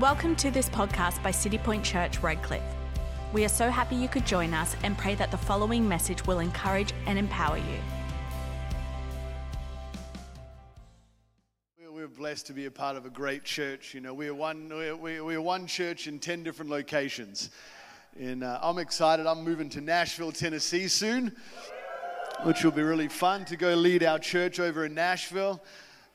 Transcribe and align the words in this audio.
Welcome 0.00 0.34
to 0.36 0.50
this 0.50 0.68
podcast 0.68 1.22
by 1.22 1.30
Citipointe 1.30 1.84
Church, 1.84 2.20
Redcliffe. 2.20 2.64
We 3.32 3.44
are 3.44 3.48
so 3.48 3.70
happy 3.70 3.94
you 3.94 4.08
could 4.08 4.26
join 4.26 4.52
us 4.52 4.74
and 4.82 4.98
pray 4.98 5.14
that 5.14 5.30
the 5.30 5.36
following 5.36 5.88
message 5.88 6.26
will 6.26 6.40
encourage 6.40 6.92
and 7.06 7.16
empower 7.16 7.58
you. 7.58 7.78
We're- 11.88 12.08
blessed 12.08 12.48
to 12.48 12.52
be 12.52 12.66
a 12.66 12.72
part 12.72 12.96
of 12.96 13.06
a 13.06 13.10
great 13.10 13.44
church. 13.44 13.94
You 13.94 14.00
know, 14.00 14.14
we're 14.14 14.34
one, 14.34 14.68
we're 14.68 15.24
we're 15.24 15.40
one 15.40 15.68
church 15.68 16.08
in 16.08 16.18
10 16.18 16.42
different 16.42 16.72
locations. 16.72 17.50
And 18.18 18.42
uh, 18.42 18.58
I'm 18.62 18.78
excited. 18.78 19.26
I'm 19.26 19.44
moving 19.44 19.68
to 19.70 19.80
Nashville, 19.80 20.32
Tennessee 20.32 20.88
soon, 20.88 21.36
which 22.42 22.64
will 22.64 22.72
be 22.72 22.82
really 22.82 23.08
fun 23.08 23.44
to 23.44 23.56
go 23.56 23.74
lead 23.74 24.02
our 24.02 24.18
church 24.18 24.58
over 24.58 24.84
in 24.84 24.94
Nashville, 24.94 25.62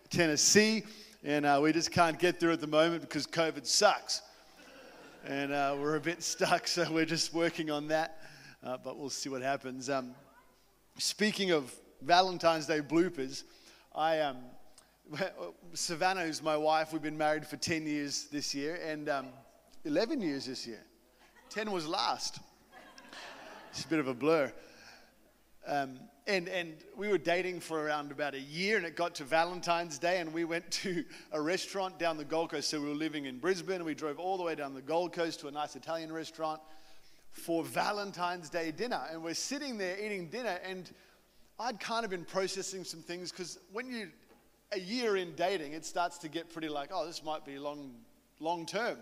Tennessee. 0.10 0.84
And 1.24 1.46
uh, 1.46 1.60
we 1.62 1.74
just 1.74 1.92
can't 1.92 2.18
get 2.18 2.40
there 2.40 2.50
at 2.50 2.62
the 2.62 2.68
moment 2.68 3.02
because 3.02 3.28
COVID 3.28 3.66
sucks. 3.66 4.22
And 5.26 5.52
uh, 5.52 5.76
we're 5.78 5.98
a 5.98 6.00
bit 6.00 6.24
stuck, 6.24 6.66
so 6.66 6.90
we're 6.90 7.04
just 7.04 7.34
working 7.34 7.70
on 7.70 7.90
that. 7.90 8.22
Uh, 8.64 8.78
but 8.82 8.98
we'll 8.98 9.10
see 9.10 9.28
what 9.28 9.42
happens. 9.42 9.90
Um, 9.90 10.16
speaking 10.98 11.52
of 11.52 11.74
Valentine's 12.02 12.68
Day 12.68 12.80
bloopers, 12.80 13.44
I 13.94 14.20
um, 14.20 14.38
Savannah, 15.74 16.24
who's 16.24 16.42
my 16.42 16.56
wife, 16.56 16.94
we've 16.94 17.02
been 17.02 17.18
married 17.18 17.46
for 17.46 17.58
10 17.58 17.86
years 17.86 18.28
this 18.32 18.56
year 18.56 18.80
and 18.86 19.10
um, 19.10 19.28
11 19.84 20.22
years 20.22 20.46
this 20.46 20.66
year. 20.66 20.84
10 21.50 21.70
was 21.70 21.86
last. 21.86 22.40
It's 23.72 23.84
a 23.84 23.88
bit 23.90 24.00
of 24.00 24.08
a 24.08 24.14
blur. 24.14 24.54
Um, 25.68 26.00
and, 26.30 26.48
and 26.48 26.76
we 26.96 27.08
were 27.08 27.18
dating 27.18 27.60
for 27.60 27.84
around 27.84 28.12
about 28.12 28.36
a 28.36 28.40
year, 28.40 28.78
and 28.78 28.86
it 28.86 28.96
got 28.96 29.16
to 29.16 29.24
Valentine's 29.24 29.98
Day, 29.98 30.20
and 30.20 30.32
we 30.32 30.46
went 30.46 30.70
to 30.72 31.04
a 31.32 31.42
restaurant 31.42 31.98
down 31.98 32.18
the 32.18 32.24
Gold 32.24 32.52
Coast. 32.52 32.70
So 32.70 32.80
we 32.80 32.88
were 32.88 32.94
living 32.94 33.26
in 33.26 33.40
Brisbane, 33.40 33.78
and 33.78 33.86
we 33.86 33.96
drove 33.96 34.20
all 34.20 34.38
the 34.38 34.44
way 34.44 34.54
down 34.54 34.76
the 34.76 34.82
Gold 34.82 35.12
Coast 35.12 35.40
to 35.40 35.48
a 35.48 35.52
nice 35.52 35.76
Italian 35.76 36.14
restaurant 36.14 36.62
for 37.32 37.64
Valentine's 37.64 38.50
Day 38.50 38.72
dinner. 38.72 39.02
And 39.12 39.24
we're 39.24 39.34
sitting 39.34 39.78
there 39.78 40.00
eating 40.00 40.28
dinner, 40.28 40.60
and 40.64 40.90
I'd 41.60 41.80
kind 41.80 42.06
of 42.06 42.12
been 42.12 42.26
processing 42.26 42.84
some 42.84 43.02
things 43.02 43.32
because 43.32 43.58
when 43.74 43.92
you 43.92 44.10
a 44.72 44.80
year 44.80 45.18
in 45.18 45.34
dating, 45.34 45.74
it 45.74 45.84
starts 45.84 46.20
to 46.20 46.30
get 46.30 46.54
pretty 46.54 46.70
like, 46.70 46.92
oh, 46.94 47.08
this 47.08 47.24
might 47.24 47.44
be 47.44 47.58
long, 47.58 47.92
long 48.40 48.68
term, 48.68 49.00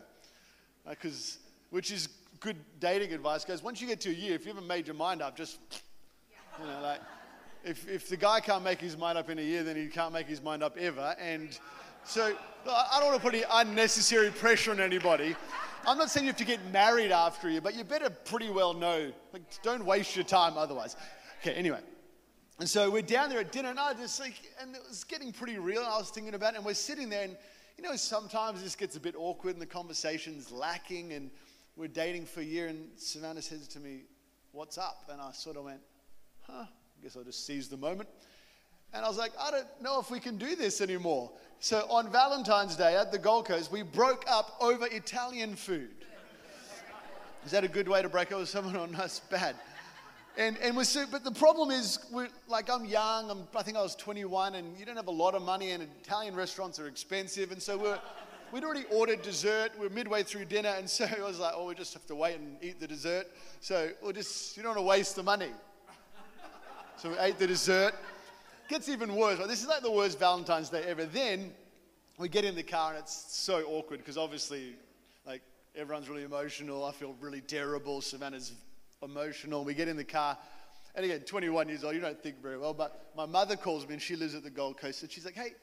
uh, 0.85 0.91
because 0.91 1.39
which 1.71 1.91
is 1.91 2.07
good 2.39 2.55
dating 2.79 3.11
advice. 3.11 3.43
Because 3.43 3.61
once 3.61 3.81
you 3.81 3.87
get 3.87 3.99
to 4.01 4.09
a 4.09 4.13
year, 4.13 4.33
if 4.33 4.45
you 4.45 4.53
haven't 4.53 4.67
made 4.67 4.87
your 4.87 4.95
mind 4.95 5.21
up, 5.21 5.35
just 5.35 5.59
you 6.59 6.65
know, 6.65 6.81
like 6.81 7.01
if 7.63 7.87
if 7.87 8.09
the 8.09 8.17
guy 8.17 8.39
can't 8.39 8.63
make 8.63 8.79
his 8.79 8.97
mind 8.97 9.17
up 9.17 9.29
in 9.29 9.39
a 9.39 9.41
year, 9.41 9.63
then 9.63 9.75
he 9.75 9.87
can't 9.87 10.13
make 10.13 10.27
his 10.27 10.41
mind 10.41 10.63
up 10.63 10.77
ever. 10.77 11.15
And 11.19 11.57
so 12.03 12.35
I 12.69 12.99
don't 12.99 13.09
want 13.09 13.21
to 13.21 13.21
put 13.21 13.33
any 13.33 13.43
unnecessary 13.51 14.29
pressure 14.29 14.71
on 14.71 14.79
anybody. 14.79 15.35
I'm 15.85 15.97
not 15.97 16.09
saying 16.09 16.25
you 16.25 16.31
have 16.31 16.37
to 16.37 16.45
get 16.45 16.59
married 16.71 17.11
after 17.11 17.47
a 17.47 17.51
year, 17.51 17.61
but 17.61 17.75
you 17.75 17.83
better 17.83 18.09
pretty 18.09 18.49
well 18.49 18.73
know. 18.73 19.11
Like, 19.31 19.41
don't 19.63 19.85
waste 19.85 20.15
your 20.15 20.25
time 20.25 20.57
otherwise. 20.57 20.97
Okay, 21.41 21.53
anyway. 21.53 21.79
And 22.59 22.67
so 22.67 22.89
we're 22.89 23.03
down 23.03 23.29
there 23.29 23.39
at 23.39 23.51
dinner, 23.51 23.69
and 23.69 23.79
I 23.79 23.93
just 23.93 24.19
like, 24.19 24.33
and 24.59 24.75
it 24.75 24.81
was 24.87 25.03
getting 25.03 25.31
pretty 25.31 25.59
real. 25.59 25.81
I 25.81 25.97
was 25.97 26.09
thinking 26.09 26.33
about 26.33 26.53
it, 26.53 26.57
and 26.57 26.65
we're 26.65 26.73
sitting 26.73 27.07
there, 27.07 27.23
and 27.23 27.37
you 27.77 27.83
know, 27.83 27.95
sometimes 27.95 28.63
this 28.63 28.75
gets 28.75 28.95
a 28.95 28.99
bit 28.99 29.15
awkward, 29.15 29.53
and 29.53 29.61
the 29.61 29.67
conversation's 29.67 30.51
lacking, 30.51 31.13
and 31.13 31.29
we're 31.75 31.87
dating 31.87 32.25
for 32.25 32.41
a 32.41 32.43
year, 32.43 32.67
and 32.67 32.89
Savannah 32.95 33.41
says 33.41 33.67
to 33.69 33.79
me, 33.79 34.05
"What's 34.51 34.77
up?" 34.79 35.09
And 35.11 35.21
I 35.21 35.31
sort 35.31 35.57
of 35.57 35.65
went, 35.65 35.81
"Huh." 36.41 36.65
I 36.99 37.03
guess 37.03 37.15
I'll 37.15 37.23
just 37.23 37.45
seize 37.45 37.67
the 37.67 37.77
moment. 37.77 38.09
And 38.93 39.05
I 39.05 39.07
was 39.07 39.17
like, 39.17 39.33
I 39.39 39.51
don't 39.51 39.67
know 39.81 39.99
if 39.99 40.09
we 40.09 40.19
can 40.19 40.37
do 40.37 40.55
this 40.55 40.81
anymore. 40.81 41.31
So 41.59 41.85
on 41.89 42.11
Valentine's 42.11 42.75
Day 42.75 42.95
at 42.95 43.11
the 43.11 43.19
Gold 43.19 43.45
Coast, 43.45 43.71
we 43.71 43.81
broke 43.81 44.25
up 44.27 44.55
over 44.59 44.87
Italian 44.87 45.55
food. 45.55 45.89
Is 47.45 47.51
that 47.51 47.63
a 47.63 47.67
good 47.67 47.87
way 47.87 48.01
to 48.01 48.09
break 48.09 48.31
up 48.31 48.39
with 48.39 48.49
someone 48.49 48.75
or 48.77 48.79
oh, 48.79 48.85
no? 48.85 49.03
It's 49.03 49.19
bad. 49.19 49.55
And, 50.37 50.57
and 50.59 50.77
we're 50.77 50.83
so, 50.83 51.05
but 51.09 51.23
the 51.23 51.31
problem 51.31 51.71
is, 51.71 51.97
we're, 52.11 52.29
like 52.47 52.69
I'm 52.69 52.85
young, 52.85 53.31
I'm, 53.31 53.47
I 53.55 53.63
think 53.63 53.75
I 53.75 53.81
was 53.81 53.95
21, 53.95 54.53
and 54.53 54.77
you 54.77 54.85
don't 54.85 54.95
have 54.95 55.07
a 55.07 55.11
lot 55.11 55.33
of 55.33 55.41
money, 55.41 55.71
and 55.71 55.81
Italian 56.03 56.35
restaurants 56.35 56.79
are 56.79 56.87
expensive. 56.87 57.51
And 57.51 57.61
so 57.61 57.75
we're, 57.75 57.99
we'd 58.51 58.63
already 58.63 58.85
ordered 58.91 59.23
dessert. 59.23 59.71
We're 59.79 59.89
midway 59.89 60.21
through 60.21 60.45
dinner, 60.45 60.75
and 60.77 60.87
so 60.87 61.07
I 61.17 61.23
was 61.23 61.39
like, 61.39 61.53
oh, 61.55 61.65
we 61.65 61.73
just 61.73 61.93
have 61.93 62.05
to 62.07 62.15
wait 62.15 62.37
and 62.37 62.57
eat 62.61 62.79
the 62.79 62.87
dessert. 62.87 63.27
So 63.61 63.89
we'll 64.03 64.13
just, 64.13 64.55
you 64.55 64.61
don't 64.61 64.75
want 64.75 64.79
to 64.79 64.87
waste 64.87 65.15
the 65.15 65.23
money. 65.23 65.49
So 66.97 67.11
we 67.11 67.17
ate 67.19 67.37
the 67.37 67.45
dessert. 67.45 67.93
Gets 68.69 68.89
even 68.89 69.15
worse. 69.15 69.37
Right? 69.37 69.47
This 69.47 69.61
is 69.61 69.67
like 69.67 69.83
the 69.83 69.91
worst 69.91 70.17
Valentine's 70.17 70.69
Day 70.69 70.83
ever. 70.87 71.05
Then 71.05 71.51
we 72.17 72.27
get 72.27 72.43
in 72.43 72.55
the 72.55 72.63
car 72.63 72.89
and 72.89 72.99
it's 72.99 73.27
so 73.29 73.63
awkward 73.67 73.99
because 73.99 74.17
obviously, 74.17 74.73
like, 75.23 75.43
everyone's 75.75 76.09
really 76.09 76.23
emotional. 76.23 76.83
I 76.83 76.91
feel 76.91 77.15
really 77.21 77.41
terrible. 77.41 78.01
Savannah's 78.01 78.53
emotional. 79.03 79.63
We 79.63 79.75
get 79.75 79.87
in 79.87 79.95
the 79.95 80.03
car. 80.03 80.39
And 80.95 81.05
again, 81.05 81.19
21 81.19 81.69
years 81.69 81.83
old, 81.83 81.93
you 81.93 82.01
don't 82.01 82.21
think 82.21 82.41
very 82.41 82.57
well. 82.57 82.73
But 82.73 83.11
my 83.15 83.27
mother 83.27 83.55
calls 83.55 83.85
me 83.87 83.93
and 83.93 84.01
she 84.01 84.15
lives 84.15 84.33
at 84.33 84.41
the 84.41 84.49
Gold 84.49 84.79
Coast. 84.79 85.03
And 85.03 85.11
she's 85.11 85.23
like, 85.23 85.35
hey, 85.35 85.53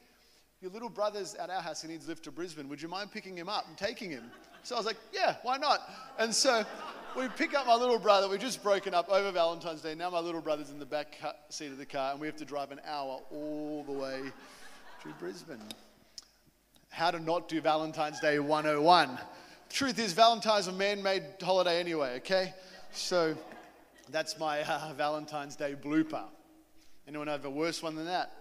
your 0.61 0.71
little 0.71 0.89
brother's 0.89 1.35
at 1.35 1.49
our 1.49 1.61
house. 1.61 1.81
He 1.81 1.89
needs 1.89 2.05
a 2.05 2.09
lift 2.09 2.23
to 2.23 2.31
Brisbane. 2.31 2.69
Would 2.69 2.81
you 2.81 2.87
mind 2.87 3.11
picking 3.11 3.37
him 3.37 3.49
up 3.49 3.67
and 3.67 3.77
taking 3.77 4.09
him? 4.09 4.31
So 4.63 4.75
I 4.75 4.79
was 4.79 4.85
like, 4.85 4.97
yeah, 5.11 5.35
why 5.43 5.57
not? 5.57 5.81
And 6.17 6.33
so 6.33 6.63
we 7.15 7.27
pick 7.29 7.53
up 7.53 7.65
my 7.65 7.75
little 7.75 7.97
brother. 7.97 8.27
We've 8.27 8.39
just 8.39 8.61
broken 8.61 8.93
up 8.93 9.09
over 9.09 9.31
Valentine's 9.31 9.81
Day. 9.81 9.95
Now 9.95 10.09
my 10.09 10.19
little 10.19 10.41
brother's 10.41 10.69
in 10.69 10.79
the 10.79 10.85
back 10.85 11.17
seat 11.49 11.67
of 11.67 11.77
the 11.77 11.85
car, 11.85 12.11
and 12.11 12.19
we 12.19 12.27
have 12.27 12.35
to 12.37 12.45
drive 12.45 12.71
an 12.71 12.81
hour 12.85 13.21
all 13.31 13.83
the 13.87 13.93
way 13.93 14.19
to 15.03 15.09
Brisbane. 15.19 15.59
How 16.89 17.11
to 17.11 17.19
not 17.19 17.47
do 17.47 17.61
Valentine's 17.61 18.19
Day 18.19 18.39
101. 18.39 19.17
Truth 19.69 19.99
is, 19.99 20.13
Valentine's 20.13 20.67
a 20.67 20.73
man 20.73 21.01
made 21.01 21.23
holiday 21.41 21.79
anyway, 21.79 22.17
okay? 22.17 22.53
So 22.91 23.35
that's 24.09 24.37
my 24.37 24.61
uh, 24.61 24.93
Valentine's 24.93 25.55
Day 25.55 25.75
blooper. 25.81 26.23
Anyone 27.07 27.27
have 27.27 27.45
a 27.45 27.49
worse 27.49 27.81
one 27.81 27.95
than 27.95 28.05
that? 28.05 28.31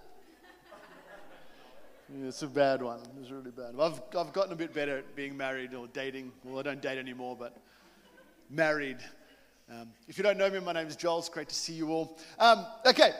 Yeah, 2.12 2.28
it's 2.28 2.42
a 2.42 2.46
bad 2.48 2.82
one. 2.82 3.00
It's 3.20 3.30
really 3.30 3.50
bad. 3.50 3.74
I've, 3.80 4.00
I've 4.16 4.32
gotten 4.32 4.52
a 4.52 4.56
bit 4.56 4.74
better 4.74 4.98
at 4.98 5.16
being 5.16 5.36
married 5.36 5.74
or 5.74 5.86
dating. 5.88 6.32
Well, 6.44 6.58
I 6.58 6.62
don't 6.62 6.82
date 6.82 6.98
anymore, 6.98 7.36
but 7.38 7.56
married. 8.54 8.98
Um, 9.70 9.88
if 10.06 10.18
you 10.18 10.24
don't 10.24 10.38
know 10.38 10.48
me, 10.48 10.60
my 10.60 10.72
name 10.72 10.86
is 10.86 10.96
Joel. 10.96 11.18
It's 11.18 11.28
great 11.28 11.48
to 11.48 11.54
see 11.54 11.72
you 11.72 11.90
all. 11.90 12.18
Um, 12.38 12.66
okay, 12.86 13.12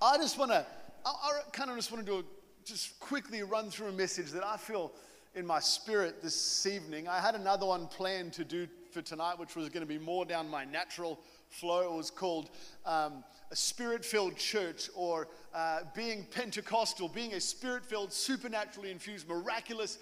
I 0.00 0.16
just 0.16 0.38
want 0.38 0.50
to, 0.50 0.66
I, 1.04 1.10
I 1.10 1.40
kind 1.52 1.70
of 1.70 1.76
just 1.76 1.92
want 1.92 2.04
to 2.04 2.10
do 2.10 2.18
a, 2.18 2.22
just 2.64 2.98
quickly 2.98 3.42
run 3.42 3.70
through 3.70 3.88
a 3.88 3.92
message 3.92 4.30
that 4.30 4.44
I 4.44 4.56
feel 4.56 4.92
in 5.34 5.46
my 5.46 5.60
spirit 5.60 6.22
this 6.22 6.66
evening. 6.66 7.06
I 7.06 7.20
had 7.20 7.34
another 7.34 7.66
one 7.66 7.86
planned 7.86 8.32
to 8.34 8.44
do 8.44 8.66
for 8.90 9.02
tonight, 9.02 9.38
which 9.38 9.54
was 9.54 9.68
going 9.68 9.82
to 9.82 9.86
be 9.86 9.98
more 9.98 10.24
down 10.24 10.48
my 10.48 10.64
natural 10.64 11.20
flow. 11.48 11.92
It 11.92 11.96
was 11.96 12.10
called 12.10 12.50
um, 12.84 13.22
a 13.50 13.56
spirit 13.56 14.04
filled 14.04 14.36
church 14.36 14.90
or 14.94 15.28
uh, 15.54 15.80
being 15.94 16.26
Pentecostal, 16.30 17.08
being 17.08 17.34
a 17.34 17.40
spirit 17.40 17.84
filled, 17.84 18.12
supernaturally 18.12 18.90
infused, 18.90 19.28
miraculous, 19.28 19.98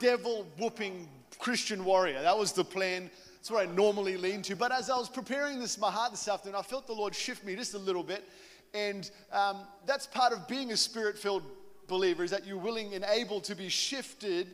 devil 0.00 0.46
whooping 0.58 1.08
Christian 1.38 1.84
warrior. 1.84 2.22
That 2.22 2.36
was 2.36 2.52
the 2.52 2.64
plan. 2.64 3.10
That's 3.48 3.62
where 3.62 3.66
I 3.66 3.74
normally 3.74 4.18
lean 4.18 4.42
to. 4.42 4.56
But 4.56 4.72
as 4.72 4.90
I 4.90 4.98
was 4.98 5.08
preparing 5.08 5.58
this, 5.58 5.78
my 5.78 5.90
heart 5.90 6.10
this 6.10 6.28
afternoon, 6.28 6.54
I 6.54 6.60
felt 6.60 6.86
the 6.86 6.92
Lord 6.92 7.14
shift 7.14 7.46
me 7.46 7.56
just 7.56 7.72
a 7.72 7.78
little 7.78 8.02
bit. 8.02 8.28
And 8.74 9.10
um, 9.32 9.60
that's 9.86 10.06
part 10.06 10.34
of 10.34 10.46
being 10.46 10.70
a 10.72 10.76
spirit 10.76 11.16
filled 11.16 11.44
believer, 11.86 12.22
is 12.22 12.30
that 12.30 12.46
you're 12.46 12.58
willing 12.58 12.92
and 12.92 13.06
able 13.08 13.40
to 13.40 13.54
be 13.54 13.70
shifted 13.70 14.48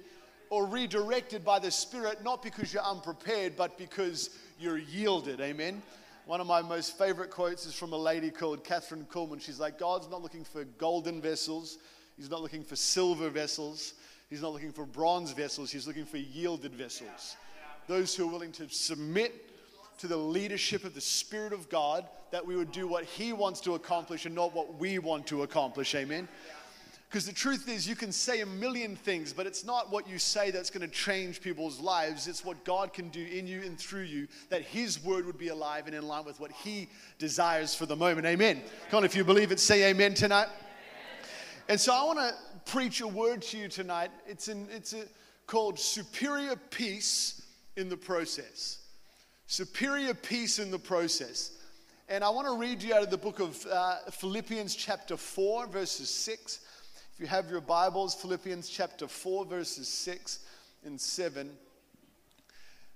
or 0.48 0.64
redirected 0.64 1.44
by 1.44 1.58
the 1.58 1.72
Spirit, 1.72 2.22
not 2.22 2.40
because 2.40 2.72
you're 2.72 2.84
unprepared, 2.84 3.56
but 3.56 3.76
because 3.76 4.30
you're 4.60 4.78
yielded. 4.78 5.40
Amen. 5.40 5.82
One 6.26 6.40
of 6.40 6.46
my 6.46 6.62
most 6.62 6.96
favorite 6.96 7.30
quotes 7.30 7.66
is 7.66 7.74
from 7.74 7.92
a 7.92 7.98
lady 7.98 8.30
called 8.30 8.62
Kathryn 8.62 9.08
Kuhlman. 9.08 9.42
She's 9.42 9.58
like, 9.58 9.76
God's 9.76 10.08
not 10.08 10.22
looking 10.22 10.44
for 10.44 10.62
golden 10.62 11.20
vessels, 11.20 11.78
He's 12.16 12.30
not 12.30 12.42
looking 12.42 12.62
for 12.62 12.76
silver 12.76 13.28
vessels, 13.28 13.94
He's 14.30 14.42
not 14.42 14.52
looking 14.52 14.70
for 14.70 14.86
bronze 14.86 15.32
vessels, 15.32 15.72
He's 15.72 15.88
looking 15.88 16.04
for 16.04 16.18
yielded 16.18 16.76
vessels. 16.76 17.34
Those 17.86 18.14
who 18.14 18.28
are 18.28 18.32
willing 18.32 18.52
to 18.52 18.68
submit 18.68 19.50
to 19.98 20.06
the 20.06 20.16
leadership 20.16 20.84
of 20.84 20.94
the 20.94 21.00
Spirit 21.00 21.52
of 21.52 21.68
God, 21.68 22.06
that 22.30 22.44
we 22.44 22.56
would 22.56 22.72
do 22.72 22.86
what 22.86 23.04
He 23.04 23.32
wants 23.32 23.60
to 23.62 23.74
accomplish 23.74 24.26
and 24.26 24.34
not 24.34 24.54
what 24.54 24.78
we 24.78 24.98
want 24.98 25.26
to 25.28 25.42
accomplish. 25.42 25.94
Amen. 25.94 26.28
Because 27.08 27.26
the 27.26 27.32
truth 27.32 27.68
is, 27.68 27.86
you 27.86 27.94
can 27.94 28.10
say 28.10 28.40
a 28.40 28.46
million 28.46 28.96
things, 28.96 29.32
but 29.32 29.46
it's 29.46 29.64
not 29.64 29.92
what 29.92 30.08
you 30.08 30.18
say 30.18 30.50
that's 30.50 30.68
going 30.68 30.80
to 30.80 30.92
change 30.92 31.40
people's 31.40 31.78
lives. 31.78 32.26
It's 32.26 32.44
what 32.44 32.64
God 32.64 32.92
can 32.92 33.08
do 33.10 33.24
in 33.24 33.46
you 33.46 33.62
and 33.62 33.78
through 33.78 34.02
you, 34.02 34.26
that 34.48 34.62
His 34.62 35.02
word 35.04 35.24
would 35.26 35.38
be 35.38 35.48
alive 35.48 35.86
and 35.86 35.94
in 35.94 36.08
line 36.08 36.24
with 36.24 36.40
what 36.40 36.50
He 36.50 36.88
desires 37.20 37.72
for 37.72 37.86
the 37.86 37.94
moment. 37.94 38.26
Amen. 38.26 38.62
Come 38.90 38.98
on, 38.98 39.04
if 39.04 39.14
you 39.14 39.22
believe 39.22 39.52
it, 39.52 39.60
say 39.60 39.90
amen 39.90 40.14
tonight. 40.14 40.48
And 41.68 41.80
so 41.80 41.94
I 41.94 42.02
want 42.02 42.18
to 42.18 42.34
preach 42.68 43.00
a 43.00 43.06
word 43.06 43.42
to 43.42 43.58
you 43.58 43.68
tonight. 43.68 44.10
It's, 44.26 44.48
in, 44.48 44.66
it's 44.74 44.92
a, 44.92 45.04
called 45.46 45.78
Superior 45.78 46.56
Peace 46.56 47.43
in 47.76 47.88
the 47.88 47.96
Process. 47.96 48.78
Superior 49.46 50.14
Peace 50.14 50.58
in 50.58 50.70
the 50.70 50.78
Process. 50.78 51.52
And 52.08 52.22
I 52.22 52.28
want 52.30 52.46
to 52.46 52.56
read 52.56 52.82
you 52.82 52.94
out 52.94 53.02
of 53.02 53.10
the 53.10 53.18
book 53.18 53.40
of 53.40 53.64
uh, 53.66 53.96
Philippians, 54.10 54.74
chapter 54.74 55.16
4, 55.16 55.66
verses 55.66 56.08
6. 56.10 56.60
If 57.14 57.20
you 57.20 57.26
have 57.26 57.50
your 57.50 57.60
Bibles, 57.60 58.14
Philippians 58.14 58.68
chapter 58.68 59.08
4, 59.08 59.46
verses 59.46 59.88
6. 59.88 60.40
and 60.84 61.00
7. 61.00 61.40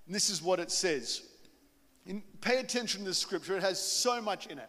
And 0.06 0.14
this 0.14 0.30
is 0.30 0.42
what 0.42 0.58
it 0.60 0.70
says. 0.70 1.22
In, 2.06 2.22
pay 2.40 2.58
attention 2.58 3.00
to 3.02 3.08
the 3.08 3.14
scripture, 3.14 3.56
it 3.56 3.62
has 3.62 3.80
so 3.80 4.20
much 4.20 4.46
in 4.46 4.58
it. 4.58 4.68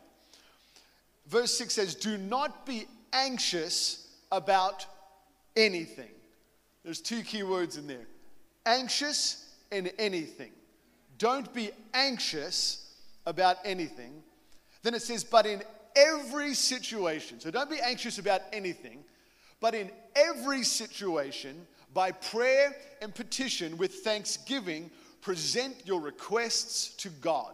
Verse 1.27 1.57
6 1.57 1.73
says, 1.73 1.95
Do 1.95 2.17
not 2.17 2.65
be 2.65 2.85
anxious 3.13 4.07
about 4.31 4.85
anything. 5.55 6.11
There's 6.83 7.01
two 7.01 7.21
key 7.23 7.43
words 7.43 7.77
in 7.77 7.87
there 7.87 8.07
anxious 8.65 9.48
and 9.71 9.91
anything. 9.97 10.51
Don't 11.17 11.53
be 11.53 11.71
anxious 11.93 12.93
about 13.25 13.57
anything. 13.65 14.23
Then 14.83 14.93
it 14.93 15.01
says, 15.01 15.23
But 15.23 15.45
in 15.45 15.61
every 15.95 16.53
situation, 16.53 17.39
so 17.39 17.51
don't 17.51 17.69
be 17.69 17.79
anxious 17.79 18.19
about 18.19 18.41
anything, 18.53 19.03
but 19.59 19.75
in 19.75 19.91
every 20.15 20.63
situation, 20.63 21.67
by 21.93 22.11
prayer 22.11 22.75
and 23.01 23.13
petition 23.13 23.77
with 23.77 23.95
thanksgiving, 23.95 24.91
present 25.21 25.75
your 25.85 25.99
requests 25.99 26.95
to 26.95 27.09
God. 27.09 27.53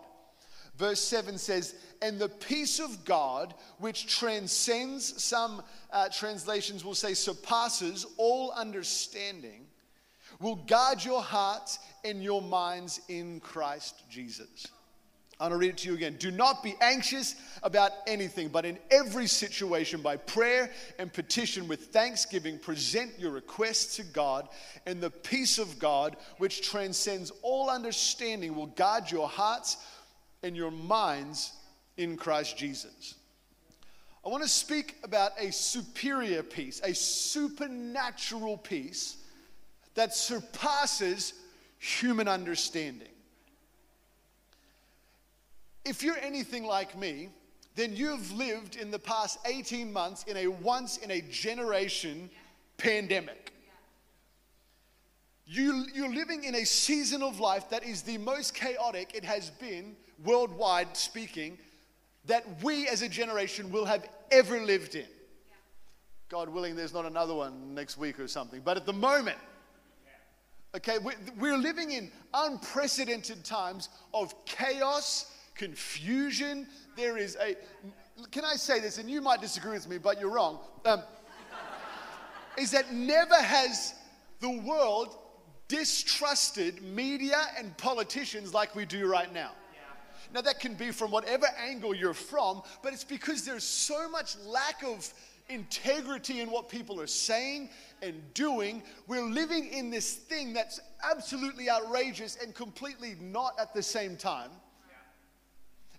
Verse 0.78 1.00
7 1.00 1.38
says, 1.38 1.76
And 2.02 2.20
the 2.20 2.30
peace 2.30 2.80
of 2.80 3.06
God, 3.06 3.54
which 3.80 4.08
transcends, 4.08 5.24
some 5.24 5.64
uh, 5.92 6.10
translations 6.10 6.84
will 6.84 6.96
say 6.96 7.14
surpasses 7.14 8.06
all 8.18 8.52
understanding, 8.52 9.65
will 10.40 10.56
guard 10.56 11.04
your 11.04 11.22
hearts 11.22 11.80
and 12.04 12.24
your 12.24 12.42
minds 12.42 13.02
in 13.08 13.40
Christ 13.40 14.04
Jesus. 14.10 14.68
I'm 15.38 15.50
going 15.50 15.60
to 15.60 15.66
read 15.66 15.72
it 15.72 15.78
to 15.80 15.90
you 15.90 15.96
again. 15.96 16.16
Do 16.18 16.32
not 16.32 16.64
be 16.64 16.76
anxious 16.80 17.36
about 17.62 17.92
anything, 18.08 18.48
but 18.48 18.66
in 18.66 18.78
every 18.90 19.28
situation, 19.28 20.02
by 20.02 20.16
prayer 20.16 20.72
and 20.98 21.12
petition 21.12 21.68
with 21.68 21.88
thanksgiving, 21.88 22.58
present 22.58 23.12
your 23.20 23.32
requests 23.32 23.98
to 23.98 24.04
God, 24.04 24.48
and 24.86 25.02
the 25.02 25.10
peace 25.10 25.58
of 25.58 25.78
God, 25.78 26.16
which 26.38 26.62
transcends 26.62 27.34
all 27.42 27.70
understanding, 27.70 28.56
will 28.56 28.68
guard 28.68 29.12
your 29.12 29.28
hearts 29.28 29.76
and 30.42 30.56
your 30.56 30.72
minds 30.72 31.52
in 31.98 32.16
Christ 32.16 32.58
Jesus. 32.58 33.16
I 34.26 34.30
want 34.30 34.42
to 34.42 34.50
speak 34.50 34.96
about 35.04 35.32
a 35.38 35.52
superior 35.52 36.44
peace, 36.44 36.80
a 36.82 36.96
supernatural 36.96 38.58
peace 38.58 39.18
that 39.96 40.14
surpasses 40.14 41.34
human 41.80 42.28
understanding. 42.28 43.08
If 45.84 46.04
you're 46.04 46.18
anything 46.18 46.66
like 46.66 46.98
me, 46.98 47.30
then 47.76 47.96
you've 47.96 48.32
lived 48.32 48.76
in 48.76 48.92
the 48.92 49.00
past 49.00 49.38
18 49.46 49.92
months 49.92 50.24
in 50.24 50.38
a 50.38 50.48
once 50.48 50.98
in 50.98 51.12
a 51.12 51.22
generation 51.22 52.30
pandemic. 52.78 53.54
You, 55.46 55.86
you're 55.94 56.14
living 56.14 56.44
in 56.44 56.56
a 56.56 56.66
season 56.66 57.22
of 57.22 57.40
life 57.40 57.70
that 57.70 57.84
is 57.84 58.02
the 58.02 58.18
most 58.18 58.56
chaotic 58.56 59.12
it 59.14 59.24
has 59.24 59.52
been, 59.52 59.96
worldwide 60.24 60.98
speaking, 60.98 61.58
that 62.26 62.44
we 62.64 62.88
as 62.88 63.04
a 63.04 63.10
generation 63.10 63.72
will 63.72 63.86
have 63.86 64.08
ever 64.32 64.60
lived 64.60 64.96
in. 64.96 65.06
God 66.30 66.50
willing, 66.50 66.76
there's 66.76 66.94
not 66.94 67.06
another 67.06 67.36
one 67.36 67.76
next 67.76 67.98
week 67.98 68.20
or 68.20 68.28
something. 68.28 68.62
But 68.66 68.78
at 68.78 68.88
the 68.88 68.94
moment, 68.94 69.38
okay, 70.76 70.98
we're 71.40 71.58
living 71.58 71.92
in 71.92 72.12
unprecedented 72.34 73.44
times 73.44 73.90
of 74.14 74.34
chaos 74.46 75.32
confusion. 75.56 76.68
There 76.98 77.18
is 77.18 77.38
a, 77.42 77.56
can 78.32 78.44
I 78.46 78.56
say 78.56 78.80
this, 78.80 78.98
and 78.98 79.10
you 79.10 79.22
might 79.22 79.42
disagree 79.42 79.72
with 79.72 79.88
me, 79.88 79.98
but 79.98 80.20
you're 80.20 80.32
wrong, 80.32 80.60
um, 80.86 81.02
is 82.58 82.72
that 82.72 82.94
never 82.94 83.36
has 83.36 83.96
the 84.40 84.50
world 84.50 85.18
distrusted 85.68 86.82
media 86.84 87.42
and 87.58 87.76
politicians 87.78 88.54
like 88.54 88.76
we 88.76 88.86
do 88.86 89.08
right 89.08 89.34
now. 89.34 89.52
Now, 90.34 90.42
that 90.42 90.60
can 90.60 90.74
be 90.74 90.92
from 90.92 91.12
whatever 91.12 91.46
angle 91.58 91.96
you're 91.96 92.14
from, 92.14 92.62
but 92.84 92.92
it's 92.92 93.04
because 93.06 93.46
there's 93.46 93.64
so 93.64 94.10
much 94.10 94.36
lack 94.46 94.84
of 94.84 95.14
integrity 95.50 96.42
in 96.42 96.50
what 96.50 96.70
people 96.70 97.00
are 97.00 97.08
saying 97.08 97.70
and 98.02 98.22
doing. 98.34 98.84
We're 99.08 99.24
living 99.24 99.68
in 99.68 99.90
this 99.90 100.14
thing 100.14 100.54
that's 100.54 100.80
absolutely 101.04 101.70
outrageous 101.70 102.38
and 102.42 102.54
completely 102.54 103.16
not 103.22 103.54
at 103.60 103.74
the 103.74 103.84
same 103.84 104.18
time. 104.18 104.50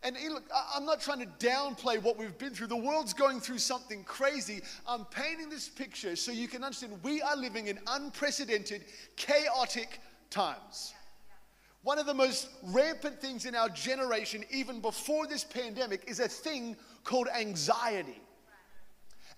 And 0.03 0.17
look, 0.31 0.45
I'm 0.75 0.85
not 0.85 1.01
trying 1.01 1.21
to 1.21 1.27
downplay 1.45 2.01
what 2.01 2.17
we've 2.17 2.37
been 2.39 2.55
through. 2.55 2.69
The 2.69 2.77
world's 2.77 3.13
going 3.13 3.41
through 3.41 3.59
something 3.59 4.05
crazy. 4.05 4.61
I'm 4.87 5.05
painting 5.07 5.49
this 5.49 5.69
picture 5.69 6.15
so 6.15 6.31
you 6.31 6.47
can 6.47 6.63
understand 6.63 7.03
we 7.03 7.23
are 7.23 7.37
living 7.37 7.67
in 7.67 7.81
unprecedented, 7.89 8.85
chaotic 9.17 10.01
times. 10.31 10.95
One 11.83 11.99
of 11.99 12.07
the 12.07 12.15
most 12.15 12.49
rampant 12.63 13.21
things 13.21 13.47
in 13.47 13.55
our 13.57 13.69
generation, 13.69 14.45
even 14.51 14.81
before 14.81 15.27
this 15.27 15.45
pandemic, 15.45 16.03
is 16.07 16.21
a 16.21 16.29
thing 16.29 16.77
called 17.03 17.29
anxiety. 17.29 18.21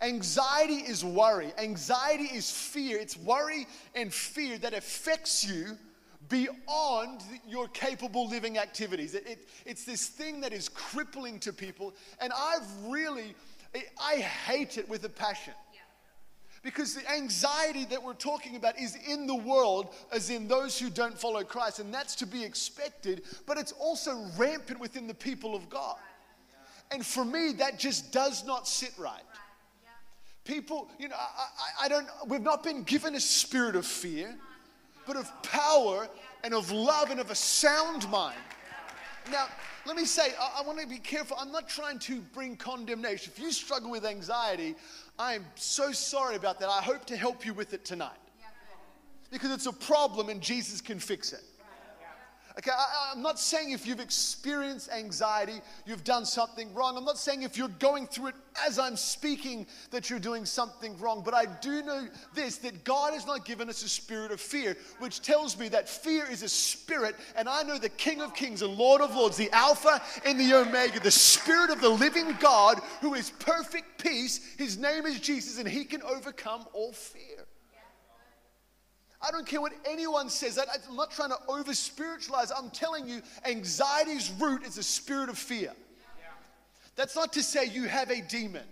Anxiety 0.01 0.77
is 0.77 1.05
worry. 1.05 1.53
Anxiety 1.59 2.25
is 2.25 2.51
fear. 2.51 2.99
It's 2.99 3.17
worry 3.17 3.67
and 3.95 4.13
fear 4.13 4.57
that 4.59 4.73
affects 4.73 5.45
you 5.45 5.77
beyond 6.29 7.23
your 7.47 7.69
capable 7.69 8.29
living 8.29 8.59
activities. 8.59 9.15
It, 9.15 9.27
it, 9.27 9.49
it's 9.65 9.85
this 9.85 10.07
thing 10.07 10.41
that 10.43 10.53
is 10.53 10.69
crippling 10.69 11.41
to 11.41 11.53
people, 11.53 11.95
and 12.21 12.33
I've 12.37 12.87
really, 12.87 13.35
I 14.01 14.17
hate 14.17 14.79
it 14.79 14.89
with 14.89 15.05
a 15.05 15.09
passion. 15.09 15.55
Because 16.63 16.95
the 16.95 17.09
anxiety 17.11 17.85
that 17.87 18.03
we're 18.03 18.15
talking 18.15 18.57
about 18.57 18.79
is 18.79 18.97
in 19.09 19.27
the 19.27 19.35
world, 19.35 19.95
as 20.13 20.29
in 20.29 20.49
those 20.49 20.79
who 20.79 20.91
don't 20.91 21.19
follow 21.19 21.45
Christ, 21.45 21.79
and 21.79 21.95
that's 21.95 22.17
to 22.17 22.27
be 22.27 22.45
expected, 22.45 23.23
but 23.47 23.59
it's 23.59 23.73
also 23.73 24.27
rampant 24.37 24.81
within 24.81 25.07
the 25.07 25.15
people 25.15 25.55
of 25.55 25.71
God. 25.71 25.97
And 26.91 27.07
for 27.07 27.25
me, 27.25 27.53
that 27.59 27.79
just 27.79 28.13
does 28.13 28.45
not 28.45 28.67
sit 28.67 28.93
right. 28.99 29.23
People, 30.49 30.89
you 30.99 31.09
know, 31.09 31.17
I, 31.17 31.85
I, 31.85 31.89
don't, 31.89 32.09
we've 32.27 32.41
not 32.41 32.65
been 32.65 32.83
given 32.83 33.15
a 33.15 33.21
spirit 33.21 33.77
of 33.77 33.85
fear 33.85 34.35
but 35.07 35.17
of 35.17 35.43
power 35.43 36.09
and 36.45 36.55
of 36.55 36.71
love 36.71 37.11
and 37.11 37.21
of 37.21 37.31
a 37.31 37.35
sound 37.35 38.09
mind. 38.11 38.37
Now, 39.31 39.47
let 39.87 39.97
me 39.97 40.05
say, 40.07 40.29
I, 40.41 40.61
I 40.61 40.67
want 40.67 40.79
to 40.81 40.87
be 40.87 40.99
careful. 40.99 41.37
I'm 41.41 41.51
not 41.51 41.69
trying 41.69 41.99
to 42.01 42.21
bring 42.21 42.57
condemnation. 42.57 43.33
If 43.35 43.43
you 43.43 43.51
struggle 43.53 43.91
with 43.91 44.05
anxiety, 44.05 44.75
I 45.19 45.35
am 45.35 45.45
so 45.55 45.93
sorry 45.93 46.37
about 46.37 46.61
that. 46.61 46.69
I 46.69 46.81
hope 46.81 47.05
to 47.07 47.17
help 47.17 47.45
you 47.45 47.53
with 47.53 47.75
it 47.75 47.85
tonight. 47.85 48.11
Because 49.31 49.51
it's 49.51 49.67
a 49.67 49.73
problem 49.73 50.31
and 50.31 50.41
Jesus 50.41 50.81
can 50.81 50.99
fix 50.99 51.35
it. 51.35 51.43
Okay, 52.59 52.73
I, 52.73 53.13
am 53.13 53.23
not 53.23 53.39
saying 53.39 53.71
if 53.71 53.87
you've 53.87 54.01
experienced 54.01 54.91
anxiety, 54.91 55.61
you've 55.87 56.03
done 56.03 56.27
something 56.27 56.75
wrong. 56.75 56.97
I'm 56.97 57.05
not 57.05 57.17
saying 57.17 57.43
if 57.43 57.57
you're 57.57 57.69
going 57.69 58.09
through 58.09 58.29
it 58.29 58.35
as 58.67 58.81
I'm 58.81 58.97
speaking 58.97 59.65
that 59.93 60.11
you're 60.11 60.19
doing 60.19 60.45
something 60.45 60.99
wrong. 60.99 61.23
But 61.25 61.35
I 61.35 61.47
do 61.47 61.85
know 61.85 62.09
this 62.35 62.57
that 62.59 62.83
God 62.83 63.15
has 63.15 63.25
not 63.29 63.45
given 63.45 63.69
us 63.69 63.85
a 63.85 63.89
spirit 63.89 64.33
of 64.33 64.41
fear, 64.41 64.77
which 64.99 65.23
tells 65.23 65.57
me 65.57 65.69
that 65.69 65.89
fear 65.89 66.29
is 66.29 66.43
a 66.43 66.49
spirit. 66.49 67.15
And 67.37 67.49
I 67.49 67.63
know 67.63 67.79
the 67.79 67.91
King 67.91 68.21
of 68.21 68.35
Kings 68.35 68.63
and 68.63 68.75
Lord 68.77 69.03
of 69.03 69.15
Lords, 69.15 69.37
the 69.37 69.53
Alpha 69.53 70.03
and 70.25 70.41
the 70.41 70.55
Omega, 70.55 70.99
the 70.99 71.13
Spirit 71.13 71.71
of 71.71 71.81
the 71.81 71.89
living 71.89 72.37
God 72.41 72.81
who 73.01 73.15
is 73.15 73.31
perfect 73.31 74.03
peace. 74.03 74.41
His 74.57 74.77
name 74.77 75.07
is 75.07 75.21
Jesus, 75.21 75.61
and 75.61 75.69
he 75.69 75.85
can 75.85 76.03
overcome 76.03 76.65
all 76.73 76.93
fear. 76.93 77.47
I 79.21 79.31
don't 79.33 79.47
care 79.47 79.61
what 79.61 79.73
anyone 79.85 80.29
says. 80.29 80.59
I'm 80.59 80.97
not 80.97 81.11
trying 81.11 81.31
to 81.31 81.39
over 81.49 81.75
spiritualize. 81.75 82.53
I'm 82.57 82.71
telling 82.71 83.09
you, 83.09 83.21
anxiety's 83.45 84.31
root 84.39 84.65
is 84.65 84.79
a 84.79 84.83
spirit 84.83 85.29
of 85.29 85.37
fear. 85.37 85.73
That's 86.95 87.17
not 87.17 87.33
to 87.35 87.43
say 87.43 87.67
you 87.67 87.85
have 87.85 88.11
a 88.11 88.21
demon, 88.21 88.65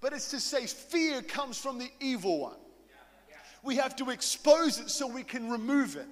but 0.00 0.12
it's 0.12 0.30
to 0.30 0.40
say 0.40 0.66
fear 0.66 1.22
comes 1.22 1.58
from 1.58 1.78
the 1.78 1.90
evil 2.00 2.40
one. 2.40 2.56
We 3.62 3.76
have 3.76 3.94
to 3.96 4.10
expose 4.10 4.80
it 4.80 4.90
so 4.90 5.06
we 5.06 5.22
can 5.22 5.50
remove 5.50 5.96
it. 5.96 6.06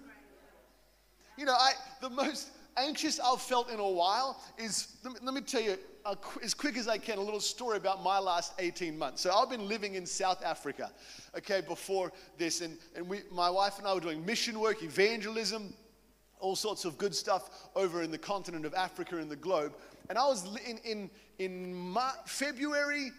You 1.37 1.45
know, 1.45 1.55
I, 1.55 1.73
the 2.01 2.11
most 2.11 2.49
anxious 2.77 3.21
I've 3.21 3.41
felt 3.41 3.71
in 3.71 3.81
a 3.81 3.89
while 3.89 4.41
is, 4.59 4.89
let 5.05 5.15
me, 5.15 5.21
let 5.23 5.35
me 5.35 5.41
tell 5.41 5.61
you, 5.61 5.79
as 6.43 6.55
quick 6.55 6.77
as 6.77 6.89
I 6.89 6.99
can, 6.99 7.19
a 7.19 7.23
little 7.23 7.41
story 7.41 7.77
about 7.77 8.03
my 8.03 8.19
last 8.19 8.53
18 8.59 8.99
months. 8.99 9.23
So 9.23 9.33
I've 9.33 9.51
been 9.51 9.69
living 9.69 9.95
in 9.95 10.07
South 10.07 10.45
Africa, 10.45 10.91
okay, 11.37 11.61
before 11.61 12.13
this, 12.37 12.61
and, 12.61 12.79
and 12.97 13.09
we, 13.09 13.21
my 13.31 13.51
wife 13.51 13.79
and 13.79 13.87
I 13.87 13.95
were 13.95 14.01
doing 14.01 14.25
mission 14.25 14.59
work, 14.61 14.83
evangelism, 14.83 15.75
all 16.41 16.57
sorts 16.57 16.85
of 16.85 16.99
good 16.99 17.15
stuff 17.15 17.69
over 17.75 18.03
in 18.03 18.11
the 18.11 18.19
continent 18.19 18.65
of 18.65 18.75
Africa 18.75 19.19
and 19.19 19.31
the 19.31 19.37
globe. 19.37 19.75
And 20.09 20.17
I 20.17 20.27
was 20.27 20.47
in, 20.67 20.79
in, 20.79 21.11
in 21.39 21.75
Mar- 21.75 22.15
February, 22.27 23.11